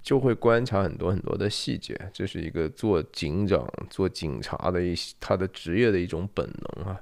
[0.00, 7.00] 就会观察很多很多的细节，这是一个做警长、做警察的一他的职业的一种本能啊。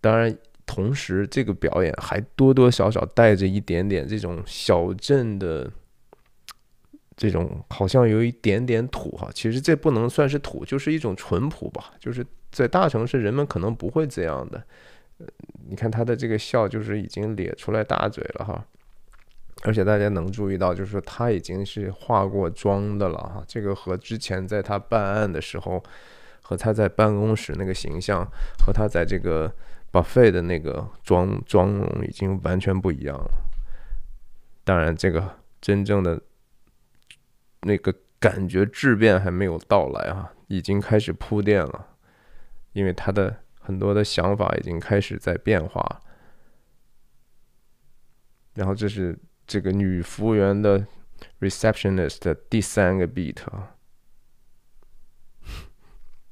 [0.00, 5.70] 当然，同时这个表演还多多少少带着一点点这种小镇的
[7.16, 9.30] 这种，好像有一点点土哈。
[9.32, 11.94] 其实这不能算是土，就是一种淳朴吧。
[11.98, 14.62] 就是在大城市，人们可能不会这样的。
[15.68, 18.66] 你看他的这个笑，就是已经咧出来大嘴了哈。
[19.62, 23.42] 而且大家能注意到，就是说他已经是化过妆的了哈。
[23.46, 25.82] 这个和之前在他办案的时候，
[26.42, 28.26] 和他在办公室那个形象，
[28.58, 29.54] 和他在这个
[29.90, 33.30] buffet 的那个妆妆容已经完全不一样了。
[34.64, 36.20] 当然，这个真正的
[37.62, 41.86] 那个感觉质变还没有到来啊，已经开始铺垫了，
[42.72, 46.00] 因为他的很多的想法已经开始在变化。
[48.54, 50.86] 然后这是这个女服务员的
[51.40, 53.76] receptionist 的第三个 beat 啊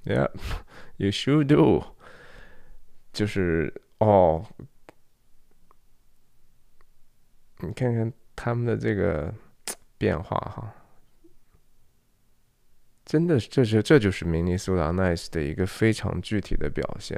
[0.05, 1.85] ，Yeah，you should do，
[3.13, 4.47] 就是哦，
[7.59, 9.33] 你看看他们的这个
[9.99, 10.75] 变化哈，
[13.05, 17.17] 真的，这是这就是明尼苏达 nice 的一个非常具体的表现。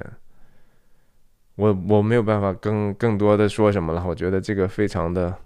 [1.55, 5.39] 我我没有办法更更多的说什么了，我觉得这个非常的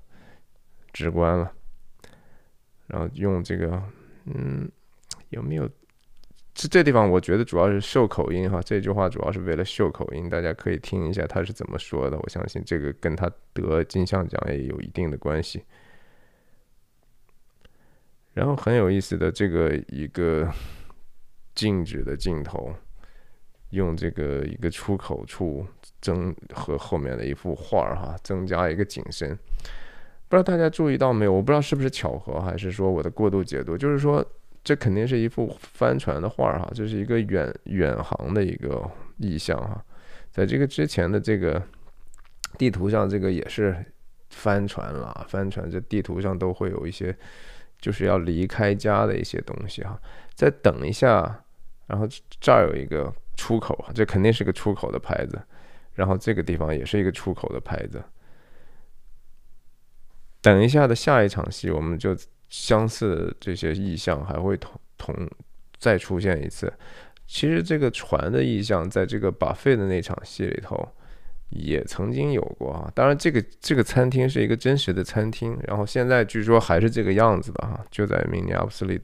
[0.98, 1.52] 直观了。
[2.88, 3.80] 然后用这个，
[4.24, 4.68] 嗯，
[5.28, 5.68] 有没有？
[6.52, 12.18] 这这地方我觉得主要是秀口音哈，这句话主要是为了秀口音，大家可以听一下他是怎么说的。
[12.18, 15.62] 我相信这个跟他得金像奖也有一定的关系。
[18.34, 20.52] 然后很有意思的这个一个
[21.54, 22.74] 静止的镜头。
[23.72, 25.66] 用这个一个出口处
[26.00, 29.38] 增和后面的一幅画儿哈，增加一个景深。
[30.28, 31.32] 不知道大家注意到没有？
[31.32, 33.76] 我不知道是不是巧合，还是说我的过度解读。
[33.76, 34.24] 就是说，
[34.62, 39.82] 这肯定是一幅帆船的画儿哈，这是一个远远航的一个意象哈。
[40.30, 41.62] 在这个之前的这个
[42.56, 43.76] 地图上，这个也是
[44.30, 45.26] 帆船了。
[45.28, 47.16] 帆船这地图上都会有一些
[47.80, 50.00] 就是要离开家的一些东西哈。
[50.34, 51.42] 再等一下，
[51.86, 52.06] 然后
[52.40, 53.12] 这儿有一个。
[53.38, 55.40] 出口这肯定是个出口的牌子，
[55.94, 58.02] 然后这个地方也是一个出口的牌子。
[60.40, 62.16] 等一下的下一场戏，我们就
[62.48, 65.14] 相似这些意象还会同同
[65.78, 66.72] 再出现一次。
[67.26, 70.88] 其实这个船的意象，在这个把费的那场戏里头。
[71.50, 79.00] 也曾经有过啊，当然这个这个餐厅是一个真实的餐厅，然后现在据说还是这个样子的哈，就在明尼阿波斯利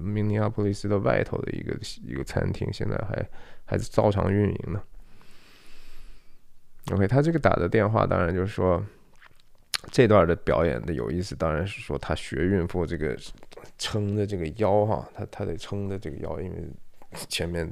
[0.00, 3.28] 明尼阿波利斯的外头的一个一个餐厅，现在还
[3.64, 4.80] 还是照常运营呢。
[6.92, 8.80] OK，他这个打的电话，当然就是说
[9.90, 13.18] 这段的表演的有意思，当然是说他学孕妇这个
[13.78, 16.56] 撑着这个腰哈，他他得撑着这个腰，因为
[17.28, 17.70] 前面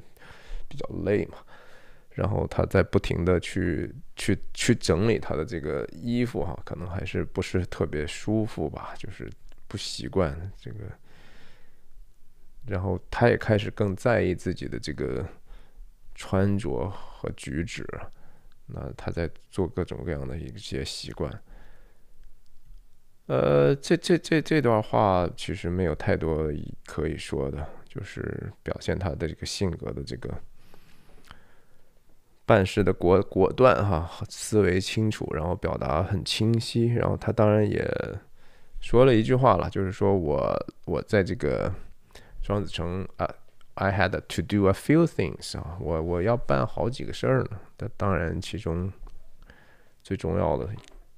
[0.68, 1.38] 比较累嘛。
[2.10, 9.30] 然后他在不停的去去去整理他的这个衣服哈，可能还是不是特别舒服吧，就是
[9.68, 10.78] 不习惯这个。
[12.66, 15.24] 然后他也开始更在意自己的这个
[16.14, 17.86] 穿着和举止，
[18.66, 21.32] 那他在做各种各样的一些习惯。
[23.30, 26.50] 呃，这这这这段话其实没有太多
[26.84, 30.28] 可以说的，就是表现他的这个性格的这个。
[32.44, 37.88] 办事的果果断哈，思维清楚，然后表达很清晰，然后他当然也
[38.80, 41.72] 说了一句话了，就是说我我在这个
[42.42, 43.32] 双子城啊
[43.74, 47.60] ，I had to do a few things 啊，我我要办好几个事儿呢。
[47.76, 48.92] 但当然，其中
[50.02, 50.68] 最重要的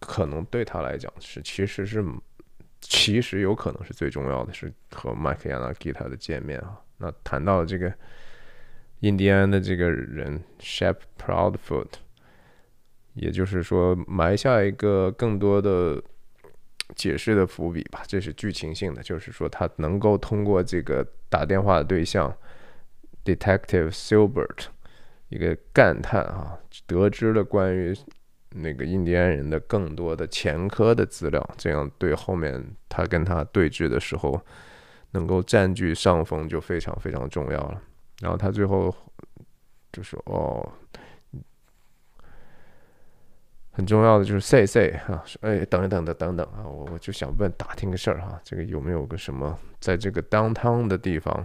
[0.02, 2.04] 可能对他来讲是，其实是
[2.80, 6.78] 其实有可能是最重要的是和麦克亚纳吉他的见面啊。
[6.98, 7.92] 那谈到这个。
[9.02, 11.88] 印第安的这个人 Shep Proudfoot，
[13.14, 16.00] 也就是说埋下一个更多的
[16.94, 22.32] 解释的伏笔吧，这是剧情性的，就是说他能够通过这个打电话的对象
[23.24, 24.66] Detective Silbert
[25.30, 27.92] 一个感叹啊，得知了关于
[28.54, 34.40] 那个印第安人的更多的前科的资料，这样对后面他跟他对峙的时候
[35.12, 37.82] 能够占据上风就非常非常重要了。
[38.20, 38.94] 然后他最后
[39.92, 40.72] 就说：“哦，
[43.72, 51.44] 很重要的就是 say say 哈，哎，等一等等等等啊，我我就想问打听个事儿哈，这个有没有个什么在这个 downtown 的地方，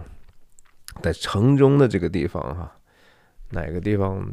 [1.02, 2.76] 在城中的这个地方哈，
[3.50, 4.24] 哪个地方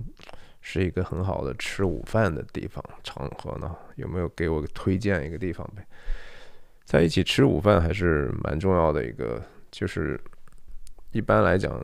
[0.67, 3.75] 是一个很好的吃午饭的地方场合呢？
[3.97, 5.85] 有没有给我推荐一个地方呗？
[6.83, 9.39] 在一起吃午饭还是蛮重要的一个，
[9.69, 10.19] 就是
[11.11, 11.79] 一般来讲。”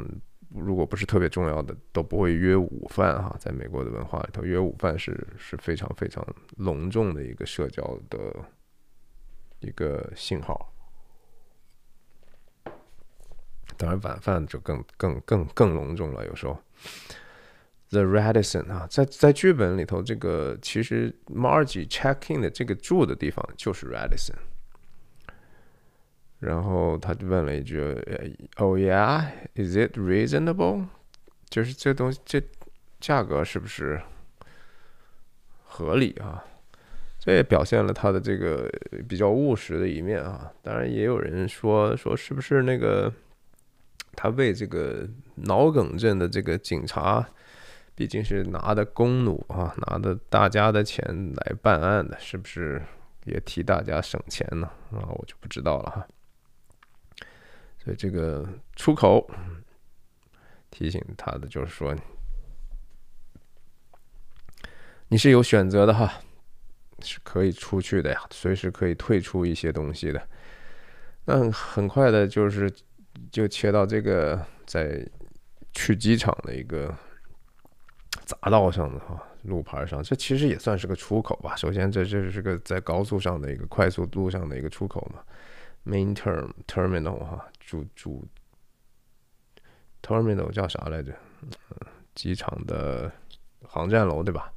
[0.53, 3.33] 如果不是特别重要的，都不会约午饭哈。
[3.39, 6.21] 在美国的文化里头，约午饭是是非常非常
[6.57, 8.19] 隆重的一个社交的
[9.61, 10.73] 一个信号。
[13.77, 16.25] 当然，晚饭就更更更更隆重了。
[16.25, 16.59] 有时候
[17.91, 24.35] ，The Radisson 啊，在在剧本里头，这个其实 Margie check in 的这个住的地方就是 Radisson。
[26.39, 27.79] 然后他就问了一句
[28.55, 30.87] ：“Oh yeah, is it reasonable？”
[31.47, 32.41] 就是这东西这
[32.99, 34.01] 价格是不是
[35.63, 36.43] 合理啊？
[37.19, 38.67] 这也表现了他的这个
[39.07, 40.51] 比较务实的一面啊。
[40.63, 43.13] 当然，也有人说说是不是那个
[44.15, 47.29] 他为这个脑梗症的这个警察，
[48.01, 52.81] 毕竟是拿的弓弩啊，拿的大家的钱来办案的，是不是
[53.25, 54.65] 也替大家省钱呢？
[54.89, 56.07] 啊，我就不知道了哈。
[57.77, 58.43] 所以这个
[58.75, 59.29] 出口
[60.71, 61.95] 提醒他的就是说，
[65.09, 66.11] 你是有选择的哈。
[67.03, 70.27] 是可以出去的呀，随时可以退出一些东西的。
[71.25, 72.67] 那很快的，就是
[73.31, 75.07] 就切到这个在
[75.71, 76.91] 去机场的一个
[78.41, 81.55] 匝道上的哈路牌上，这其实也算是个出口吧。
[81.55, 85.23] 首先，这这是个在高速上的一个快速路上的一个出口嘛
[85.85, 88.25] ，Main Term Terminal 哈主主
[90.01, 91.13] Terminal 叫啥来着？
[92.13, 93.11] 机场的
[93.63, 94.53] 航站楼对吧？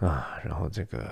[0.00, 1.08] 啊，然后这个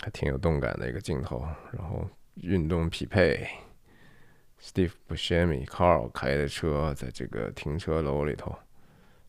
[0.00, 3.46] 还挺有动感的一个镜头，然后运动匹配
[4.62, 8.56] ，Steve Buscemi Carl 开的车在这个停车楼里头，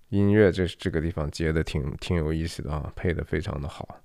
[0.09, 3.99] 音乐这这个地方接的挺挺有意思的啊，配的非常的好，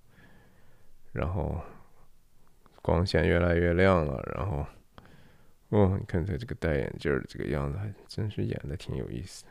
[1.13, 1.61] 然后
[2.81, 4.65] 光线越来越亮了，然后
[5.71, 9.45] 哦，你看他这个戴眼镜的这个样子，还真是演的挺有意思。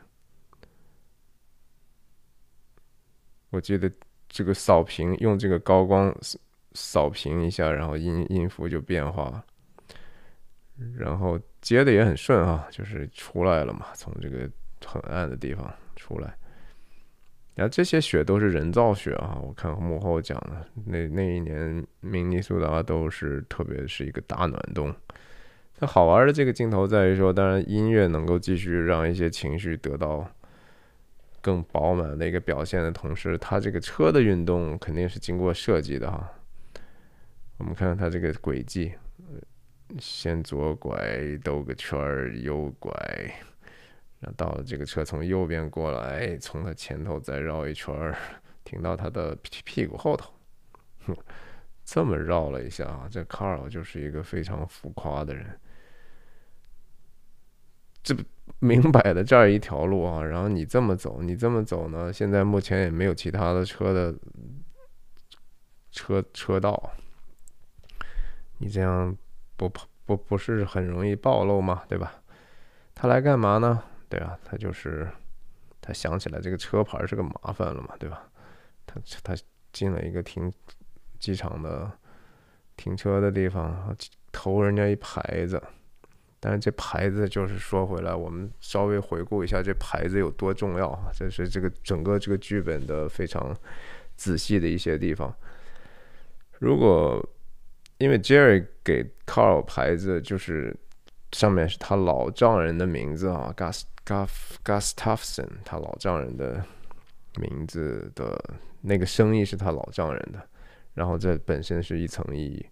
[3.50, 3.90] 我记得
[4.28, 6.14] 这个扫屏用这个高光
[6.72, 9.44] 扫屏一下，然后音音符就变化了，
[10.96, 14.48] 然后接的也很顺啊，就是出来了嘛，从这个
[14.84, 16.32] 很暗的地方出来。
[17.56, 24.94] 然后这些雪都是人造雪啊，我看幕后讲的，那那一年明尼苏达都是特别是一个大暖冬。
[25.80, 30.24] 那好玩的这个镜头在于说，当然音乐能够继续让一些情绪得到。
[31.42, 36.28] 更饱满的一个表现的同时，它这个车的运动肯定是经过设计的哈。
[37.58, 38.92] 我们看看它这个轨迹，
[39.98, 42.92] 先左拐兜个圈儿，右拐，
[44.20, 48.16] 然后到了这个车从右边过来，从它前头再绕一圈儿，
[48.64, 50.32] 停到它的屁屁股后头，
[51.06, 51.16] 哼
[51.84, 55.58] 这么绕了一下啊，这 Carl 就是一个非常浮夸的人。
[58.02, 58.22] 这不
[58.60, 62.12] 明摆的这儿一条路啊，然后你这么走，你这么走呢？
[62.12, 64.14] 现在目前也没有其他的车的
[65.90, 66.92] 车车道，
[68.58, 69.16] 你这样
[69.56, 69.70] 不
[70.04, 71.82] 不不是很容易暴露嘛？
[71.88, 72.14] 对吧？
[72.94, 73.82] 他来干嘛呢？
[74.08, 75.08] 对啊，他就是
[75.80, 78.28] 他想起来这个车牌是个麻烦了嘛，对吧？
[78.86, 79.34] 他他
[79.72, 80.52] 进了一个停
[81.18, 81.90] 机场的
[82.76, 83.94] 停车的地方，
[84.30, 85.62] 偷人家一牌子。
[86.38, 91.10] 但是这牌子就是说回来，我们稍微回顾一下这牌子有多重要啊！
[91.12, 93.56] 这是这个整个这个剧本的非常
[94.14, 95.34] 仔细的一些地方。
[96.58, 97.26] 如果
[97.98, 100.76] 因为 Jerry 给 Carl 牌子，就是
[101.32, 104.28] 上面是他老丈人的名字啊，Gus Gus
[104.64, 106.64] Gustafson，他老丈人的
[107.36, 108.38] 名字的
[108.82, 110.40] 那个生意是他老丈人的，
[110.94, 112.66] 然后这本身是一层意义。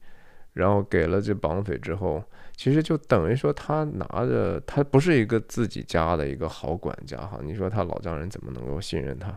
[0.53, 2.23] 然后给了这绑匪之后，
[2.57, 7.41] 其实就等于说他拿着他不是一个自己家的一个好管家哈。
[7.43, 9.37] 你说他老丈人怎么能够信任他？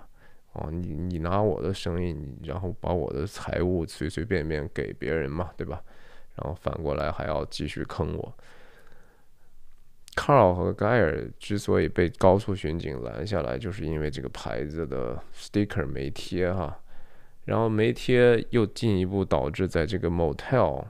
[0.58, 5.82] 哦，你你拿我的生意，你然后把我的财物随随便便给别人嘛，对吧？
[6.36, 8.34] 然后反过来还要继续坑我。
[10.16, 16.80] Carl 和 Geyer 之所以被高速巡警拦下来，就是因为这个牌子的 sticker 没贴哈，
[17.46, 20.86] 然后没贴又进一步导致在这个 motel。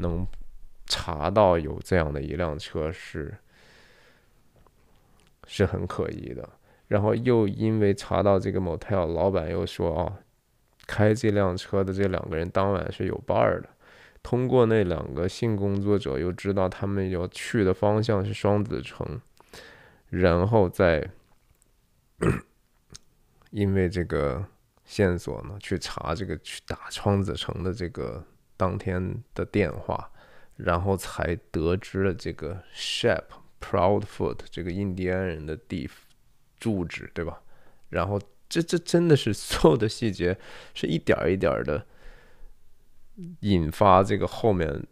[0.00, 0.24] 能
[0.86, 3.36] 查到有这样的一辆车是
[5.44, 6.48] 是很可疑的，
[6.88, 10.18] 然后又因为查到这个 motel，老板又说啊，
[10.86, 13.68] 开这辆车的这两个人当晚是有伴儿的。
[14.22, 19.20] 通过那两个性工作者又知道他们要去的方向是双子城，
[20.10, 21.08] 然后再
[23.52, 24.44] 因为这个
[24.84, 28.24] 线索呢去查这个去打双子城的这个。
[28.58, 30.10] 当天的电话，
[30.56, 33.22] 然后才得知了这个 Shep
[33.60, 35.86] Proudfoot 这个印第安人的地
[36.58, 37.40] 住址，对吧？
[37.90, 40.36] 然后这这真的是所有的细节
[40.74, 41.86] 是一点一点的
[43.40, 44.84] 引发这个后面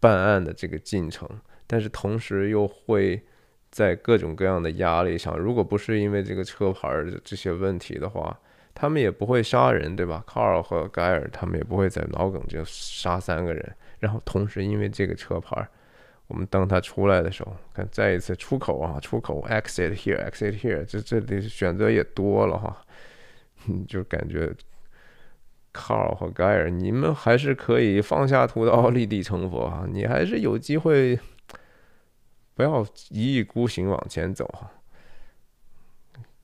[0.00, 1.28] 办案的这个进程，
[1.66, 3.24] 但是同时又会
[3.70, 8.38] 在各种各样的压力上，如果不是因为这个车牌的这些问题的话。
[8.78, 10.22] 他们也不会杀人，对吧？
[10.26, 15.66] 卡尔和盖尔他们也不会在脑梗就杀三个人，然后同时因为这个车牌，
[16.28, 22.84] 我们当他出来的时候，看再一次出口啊，出口 exit here，exit here，这这里选择也多了哈，
[23.68, 24.52] 嗯 就感觉
[25.72, 31.18] Carl 和盖尔，你们还是可以放下屠刀立地成佛哈，你还是有机会，
[32.54, 34.70] 不要一意孤行往前走哈。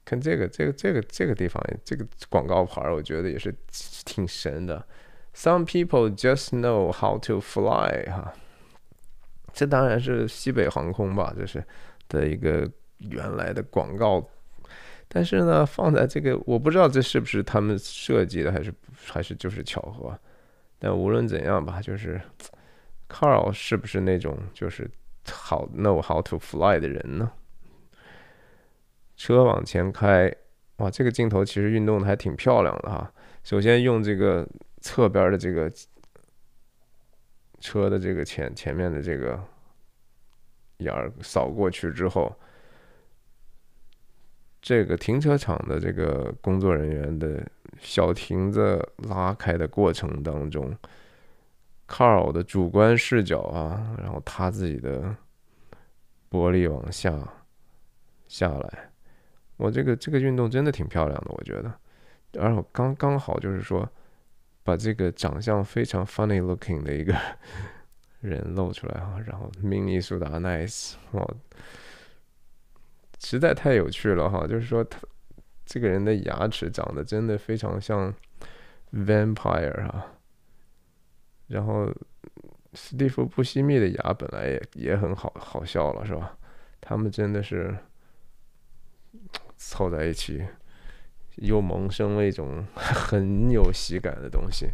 [0.04, 3.54] 看这个这个这个这个地方，这个广告牌，我觉得也是
[4.04, 4.86] 挺神的。
[5.34, 8.34] Some people just know how to fly 哈。
[9.52, 11.62] 这当然是西北航空吧，这是
[12.08, 14.26] 的一个原来的广告，
[15.08, 18.72] 但是呢，放在这个我不知道这是不是他们设计的，还是
[19.06, 20.18] 还是就是巧合。
[20.78, 22.20] 但无论怎样吧，就是
[23.08, 24.90] Carl 是不是那种就是
[25.28, 27.30] 好 know how to fly 的人呢？
[29.16, 30.34] 车往前开，
[30.76, 33.12] 哇，这个镜头其实运动的还挺漂亮的哈。
[33.44, 34.48] 首先用这个
[34.80, 35.70] 侧边的这个。
[37.62, 39.40] 车的这个前前面的这个
[40.78, 42.34] 眼儿扫过去之后，
[44.60, 47.40] 这个停车场的这个工作人员的
[47.78, 50.76] 小亭子拉开的过程当中
[51.86, 55.16] ，Carl 的主观视角啊，然后他自己的
[56.28, 57.16] 玻璃往下
[58.26, 58.90] 下来，
[59.56, 61.72] 我这个这个运动真的挺漂亮的，我觉得，
[62.40, 63.88] 而我刚刚好就是说。
[64.64, 67.14] 把这个长相非常 funny looking 的一个
[68.20, 71.34] 人露出来哈，然后明尼苏达 nice 哇，
[73.18, 74.46] 实在太有趣了哈！
[74.46, 75.00] 就是说他
[75.64, 78.14] 这个人的牙齿长得真的非常像
[78.92, 80.06] vampire 啊，
[81.48, 81.92] 然后
[82.74, 86.36] 史蒂夫布西密的牙本来也也很好好笑了是吧？
[86.80, 87.76] 他们真的是
[89.56, 90.44] 凑在一起。
[91.36, 94.70] 又萌生了一种 很有喜感的东西。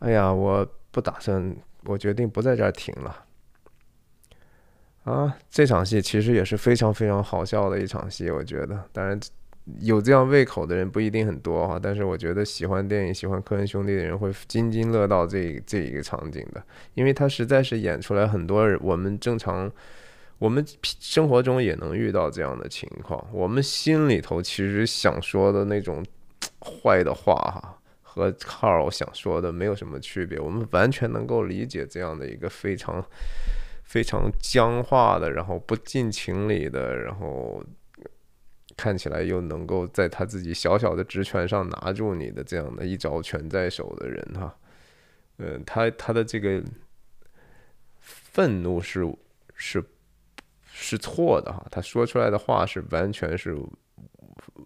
[0.00, 3.24] 哎呀，我不打算，我决定不在这儿停了。
[5.04, 8.84] 啊，这场戏其实也是非常非常好笑的一场戏，我觉得。
[8.92, 9.18] 当然，
[9.80, 16.62] 有这样胃口的人不一定很多哈，但是我觉得喜欢电影、喜欢科恩兄弟的人会津津乐道这这一个场景的，
[16.94, 19.70] 因为他实在是演出来很多人我们正常。
[20.38, 26.04] 我们生活中也能遇到这样的情况，我们心里头其实想说的那种
[26.60, 30.38] 坏的话哈，和 Carl 想说的没有什么区别。
[30.38, 33.02] 我们完全能够理解这样的一个非常
[33.84, 37.64] 非常僵化的，然后不近情理的，然后
[38.76, 44.54] 看起来又能够在他自己小小的职权上拿住你的这样的一招拳在手的人哈。
[45.38, 46.62] 嗯，他他的这个
[48.00, 49.10] 愤怒是
[49.54, 49.82] 是。
[50.84, 53.56] 是错的哈，他说出来的话是完全是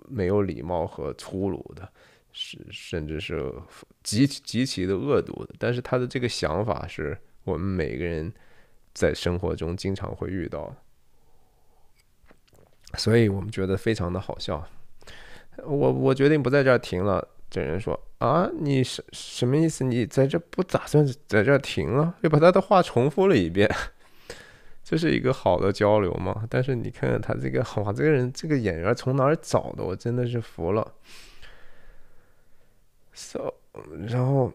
[0.09, 1.89] 没有礼貌和粗鲁的，
[2.33, 3.55] 是甚至是
[4.03, 5.55] 极极其的恶毒的。
[5.61, 8.33] 但是他的这个想法是我们每个人
[8.93, 10.75] 在生活中经常会遇到，
[12.95, 14.67] 所以我们觉得非常的好笑。
[15.65, 17.27] 我我决定不在这儿停了。
[17.51, 19.83] 这人说啊，你什什么意思？
[19.83, 22.15] 你在这不打算在这儿停了？
[22.21, 23.67] 又把他的话重复了一遍。
[24.91, 26.47] 这是一个好的交流嘛？
[26.49, 29.85] 但是你看看他这个， 哇，这个人这个演员从哪儿找的？
[29.85, 30.95] 我真的是服了。
[33.13, 33.53] So，
[34.07, 34.51] 然后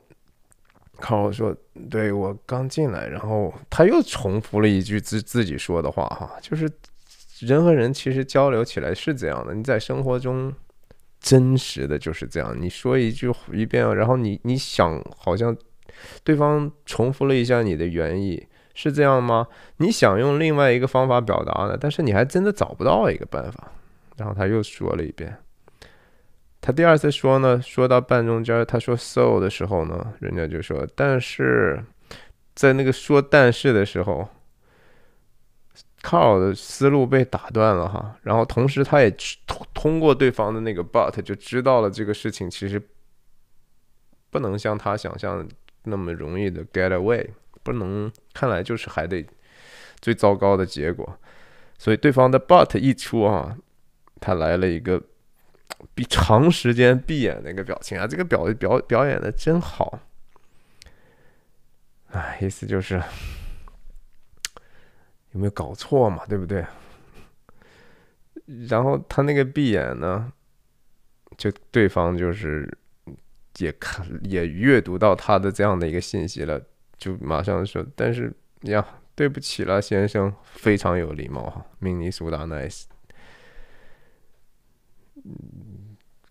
[0.97, 1.55] 看我说
[1.87, 6.67] ：“对我刚进来，然后他又重复了一句自自己说的话，哈，就是
[7.41, 10.51] 人和人其实交流起来是这样的，你在生活中
[11.19, 12.59] 真实的就是这样。
[12.59, 15.55] 你说一句一遍，然后你你想好像
[16.23, 18.43] 对方重复了一下你的原意。”
[18.73, 19.47] 是这样吗？
[19.77, 21.77] 你想用另外一个方法表达呢？
[21.79, 23.71] 但是你还真的找不到一个办法。
[24.17, 25.35] 然后他又说了一遍。
[26.61, 31.83] 他第二次说呢，说到半中间，他说 “so” 的时候呢，人家就说：“但是
[32.55, 34.29] 在那个说但是的时候
[36.01, 38.15] ，Carl 的思路被打断了哈。
[38.21, 39.11] 然后同时他也
[39.45, 42.81] 通通过对方的那个 but 就知道了这个事情其实
[44.29, 45.45] 不能像他想象
[45.83, 47.27] 那么容易的 get away。”
[47.63, 49.25] 不能，看来就是还得
[50.01, 51.17] 最糟糕的结果，
[51.77, 53.57] 所以对方的 but 一出啊，
[54.19, 55.01] 他来了一个
[55.95, 59.99] 闭长时间闭眼的一个表情啊，这个表表表演的真好，
[62.11, 63.01] 哎，意思就是
[65.31, 66.65] 有没有搞错嘛，对不对？
[68.67, 70.31] 然后他那个闭眼呢，
[71.37, 72.77] 就对方就是
[73.57, 76.61] 也看也阅读到他的这样的一个信息了。
[76.97, 78.85] 就马上说，但是呀，
[79.15, 82.83] 对不起了，先生，非常有礼貌哈，明尼苏达 nice。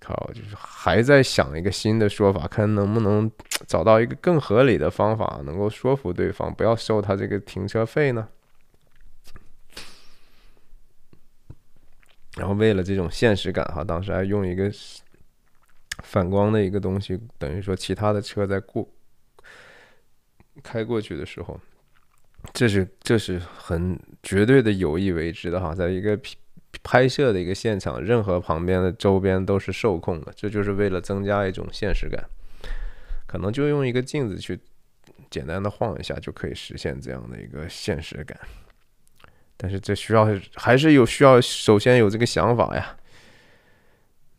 [0.00, 3.30] 靠，就是还在想一个新的说法，看能不能
[3.66, 8.28] 找到一个更合理的方法，能够说服对方不要收他这个停车费呢？
[12.36, 14.70] 然后为了这种现实感哈，当时还用一个
[16.02, 18.88] 反光的一个东西，等于说其他的车在过
[20.62, 21.60] 开过去的时候，
[22.52, 26.18] 这是这是很绝对的有意为之的哈，在一个
[26.82, 32.24] 拍摄的一个现场，任何旁边的周边都是受控的，这就是为了增加一种现实感，
[33.26, 34.58] 可能就用一个镜子去
[35.30, 38.38] 简单的晃一下就可以实现这样的一个现实感。
[39.56, 42.96] 但是这需要还是有需要，首先有这个想法呀。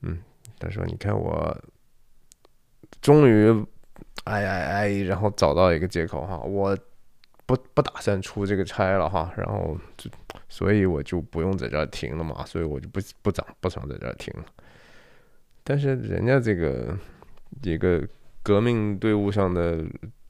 [0.01, 0.19] 嗯，
[0.59, 1.57] 他说：“你看我
[2.99, 3.65] 终于
[4.23, 6.77] 哎哎哎，然后找到一个借口哈，我
[7.45, 10.09] 不不打算出这个差了哈，然后就
[10.49, 14.45] 所以我就不用在这儿停了嘛，所以我就不不想不想在这儿停了。
[15.63, 16.97] 但是人家这个
[17.63, 18.07] 一个
[18.41, 19.83] 革命队伍上的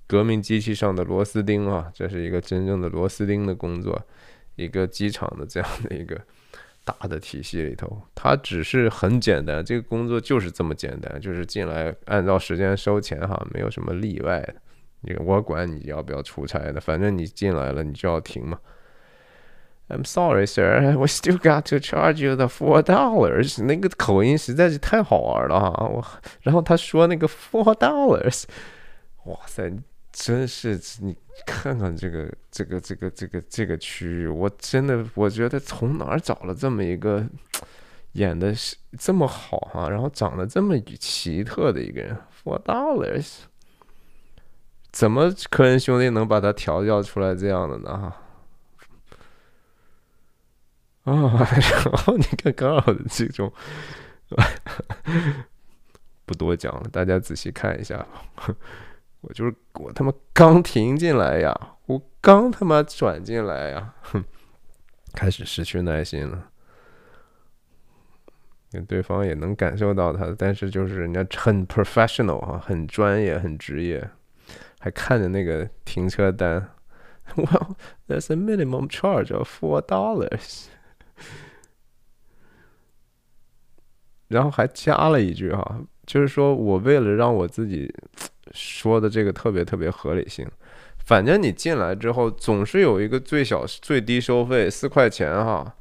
[0.07, 3.99] 革命机器上的螺丝钉啊，这是一个真正的螺丝钉的工作。”
[4.55, 6.15] 一个机场的这样的一个
[6.85, 14.55] 大的体系里头，它只是很简单，这个工作就是这么简单，就是进来按照时间收钱哈，没有什么例外的。
[15.01, 18.59] 你我管你要不要出差的，反正你进来了，你就要停嘛。
[19.89, 23.61] I'm sorry, sir, we still got to charge you the four dollars。
[23.63, 26.03] 那个口音实在是太好玩了哈，我
[26.41, 28.45] 然后他说那个 four dollars，
[29.25, 29.71] 哇塞！
[30.13, 37.27] 真是你看看这个这个这个这个这个区域，我真的我觉得从哪儿找了这么一个
[38.11, 43.39] 演的是这么好哈，然后长得这么奇特的一个人？Four dollars，
[44.91, 48.13] 怎么科恩兄弟能把他调教出来这样的呢？
[51.05, 53.51] 啊，然后你看刚好的这种，
[56.23, 58.07] 不多讲了，大家仔细看一下。
[59.23, 64.21] 我就是我他妈刚停进来呀，我刚他妈转进来呀，哼，
[65.13, 66.49] 开始失去耐心了。
[68.85, 74.09] 对方也能感受到他，但是就是人家很 professional 哈，很专业，很职业，
[74.79, 76.71] 还看着那个停车单。
[77.35, 80.65] Well, there's a minimum charge of four dollars。
[84.27, 87.95] 然后还加了一句哈，就是说我为了让我自己。
[88.53, 90.47] 说的这个特别特别合理性，
[91.05, 95.75] 反正你进来之后总是有一个最小最低收费四块钱哈，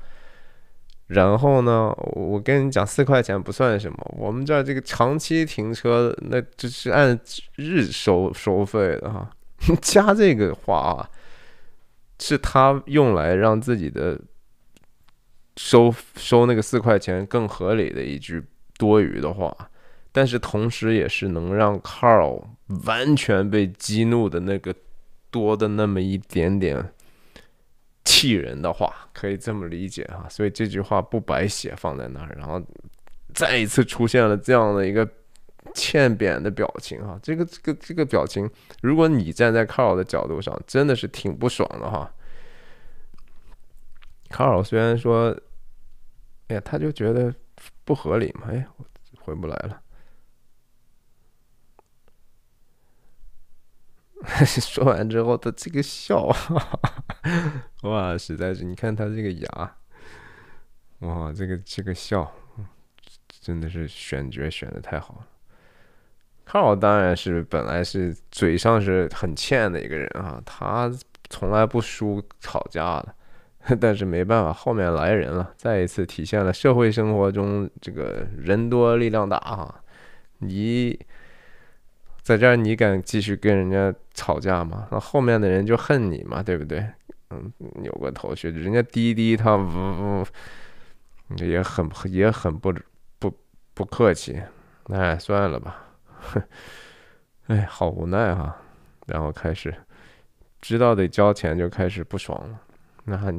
[1.08, 7.18] 然后呢，我跟你讲四块钱不算什么，我们这儿这个长期停车那这是按
[7.56, 9.30] 日收收费的哈，
[9.82, 11.08] 加这个话啊，
[12.18, 14.18] 是他用来让自己的
[15.58, 18.42] 收收那个四块钱更合理的一句
[18.78, 19.54] 多余的话。
[20.12, 22.44] 但是同时，也是能让 Carl
[22.86, 24.74] 完全被激怒的那个
[25.30, 26.92] 多的那么一点点
[28.04, 30.28] 气人的话，可以这么理解哈。
[30.28, 32.62] 所以这句话不白写放在那儿，然后
[33.32, 35.08] 再一次出现了这样的一个
[35.74, 37.18] 欠扁的表情哈。
[37.22, 38.50] 这个这个这个表情，
[38.82, 42.12] 如果你站在 Carl 的角度上，真的是挺不爽的哈。
[44.28, 45.34] Carl 虽然说，
[46.48, 47.34] 哎呀，他就觉得
[47.84, 48.66] 不合理嘛，哎，
[49.20, 49.80] 回不来了。
[54.60, 56.26] 说完之后，他这个笑，
[57.82, 59.76] 哇，实在是，你看他这个牙，
[61.00, 62.32] 哇，这个这个笑，
[63.40, 65.26] 真的是选角选的太好了。
[66.46, 70.90] Carl 当然是本来是嘴上是很欠的一个人啊，他
[71.28, 73.14] 从来不输吵架的，
[73.80, 79.82] 但是没办法，后面来人了，再一次体现了社会生活中这个人多力量大啊，
[80.38, 80.98] 你。
[82.22, 84.86] 在这儿，你敢继续跟人家吵架吗？
[84.92, 86.86] 那后面的人就恨你嘛，对不对？
[87.30, 90.26] 嗯，扭过头去，人家滴滴他呜呜，
[91.38, 92.72] 也很也很不
[93.18, 93.32] 不
[93.74, 94.40] 不客气。
[94.84, 95.84] 哎，算了吧，
[97.48, 98.56] 哎，好无奈哈。
[99.06, 99.74] 然后开始
[100.60, 102.60] 知道得交钱，就开始不爽了。
[103.04, 103.32] 那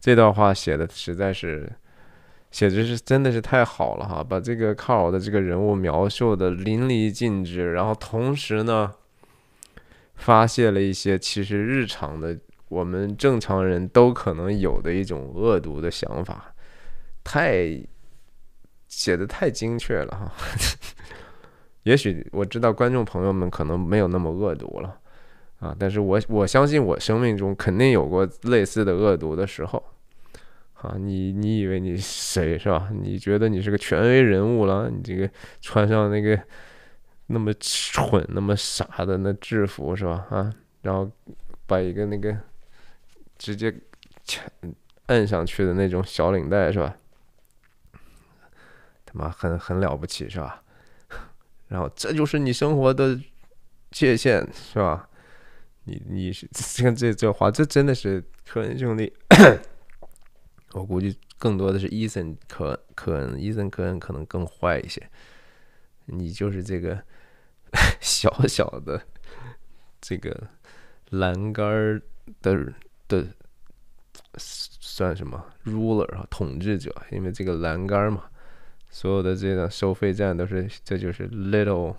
[0.00, 1.70] 这段话写的实在是。
[2.52, 8.92] 写的是真的是太好了哈，把这个卡尔的这个人物描述的淋漓尽致，然后同时呢，
[10.16, 12.38] 发泄了一些其实日常的
[12.68, 16.54] 我们正常人都可能有的一种恶毒的想法，
[17.24, 17.82] 太
[18.86, 20.30] 写的太精确了哈。
[21.84, 24.94] 也许我知道观众朋友们可能没有那么恶毒了
[25.58, 29.82] 啊，但是我我相信我生命中肯定有过类似的恶毒的时候。
[30.82, 32.90] 啊，你你以为你谁是吧？
[32.92, 34.90] 你觉得你是个权威人物了？
[34.90, 35.30] 你这个
[35.60, 36.40] 穿上那个
[37.26, 40.26] 那么蠢、那么傻的那制服是吧？
[40.30, 40.52] 啊，
[40.82, 41.08] 然后
[41.66, 42.36] 把一个那个
[43.38, 43.72] 直接
[45.06, 46.96] 摁上去的那种小领带是吧？
[49.06, 50.62] 他妈很很了不起是吧？
[51.68, 53.16] 然后这就是你生活的
[53.92, 55.08] 界限是吧？
[55.84, 59.12] 你你是 这这这话，这真的是科恩兄弟。
[60.72, 65.06] 我估计更多的是伊森科科恩，伊森科恩可能更坏一些。
[66.06, 67.02] 你就是这个
[68.00, 69.00] 小小的
[70.00, 70.48] 这个
[71.10, 72.00] 栏杆
[72.40, 72.72] 的
[73.06, 73.26] 的
[74.34, 76.94] 算什么 ruler 啊，统治者？
[77.10, 78.24] 因为这个栏杆嘛，
[78.88, 81.94] 所有的这个收费站都是，这就是 little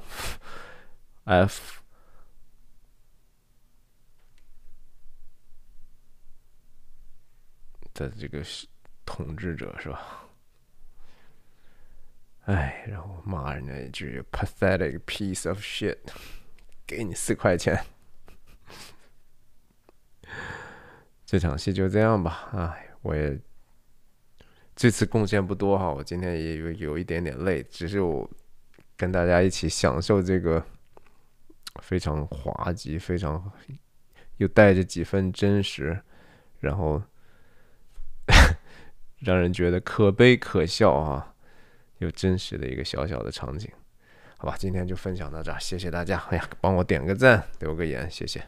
[1.25, 1.82] f
[7.93, 8.41] 的这个
[9.05, 10.27] 统治者是吧？
[12.45, 15.97] 哎，然后骂人家一句 “pathetic piece of shit”，
[16.85, 17.85] 给你四块钱。
[21.25, 22.49] 这场戏就这样吧。
[22.53, 23.39] 哎，我也
[24.75, 28.29] 这次贡献不多哈，我今天也有有一点点累，只是我
[28.97, 30.65] 跟大家一起享受这个
[31.81, 33.51] 非常滑稽、非常
[34.37, 36.01] 又带着几分真实，
[36.59, 37.01] 然后。
[39.19, 41.33] 让人觉得可悲可笑啊，
[41.99, 43.69] 又真实的一个小小的场景，
[44.37, 48.43] 好吧，今天就分享到这儿，谢谢大家，哎呀，帮我点个赞，留个言，谢谢。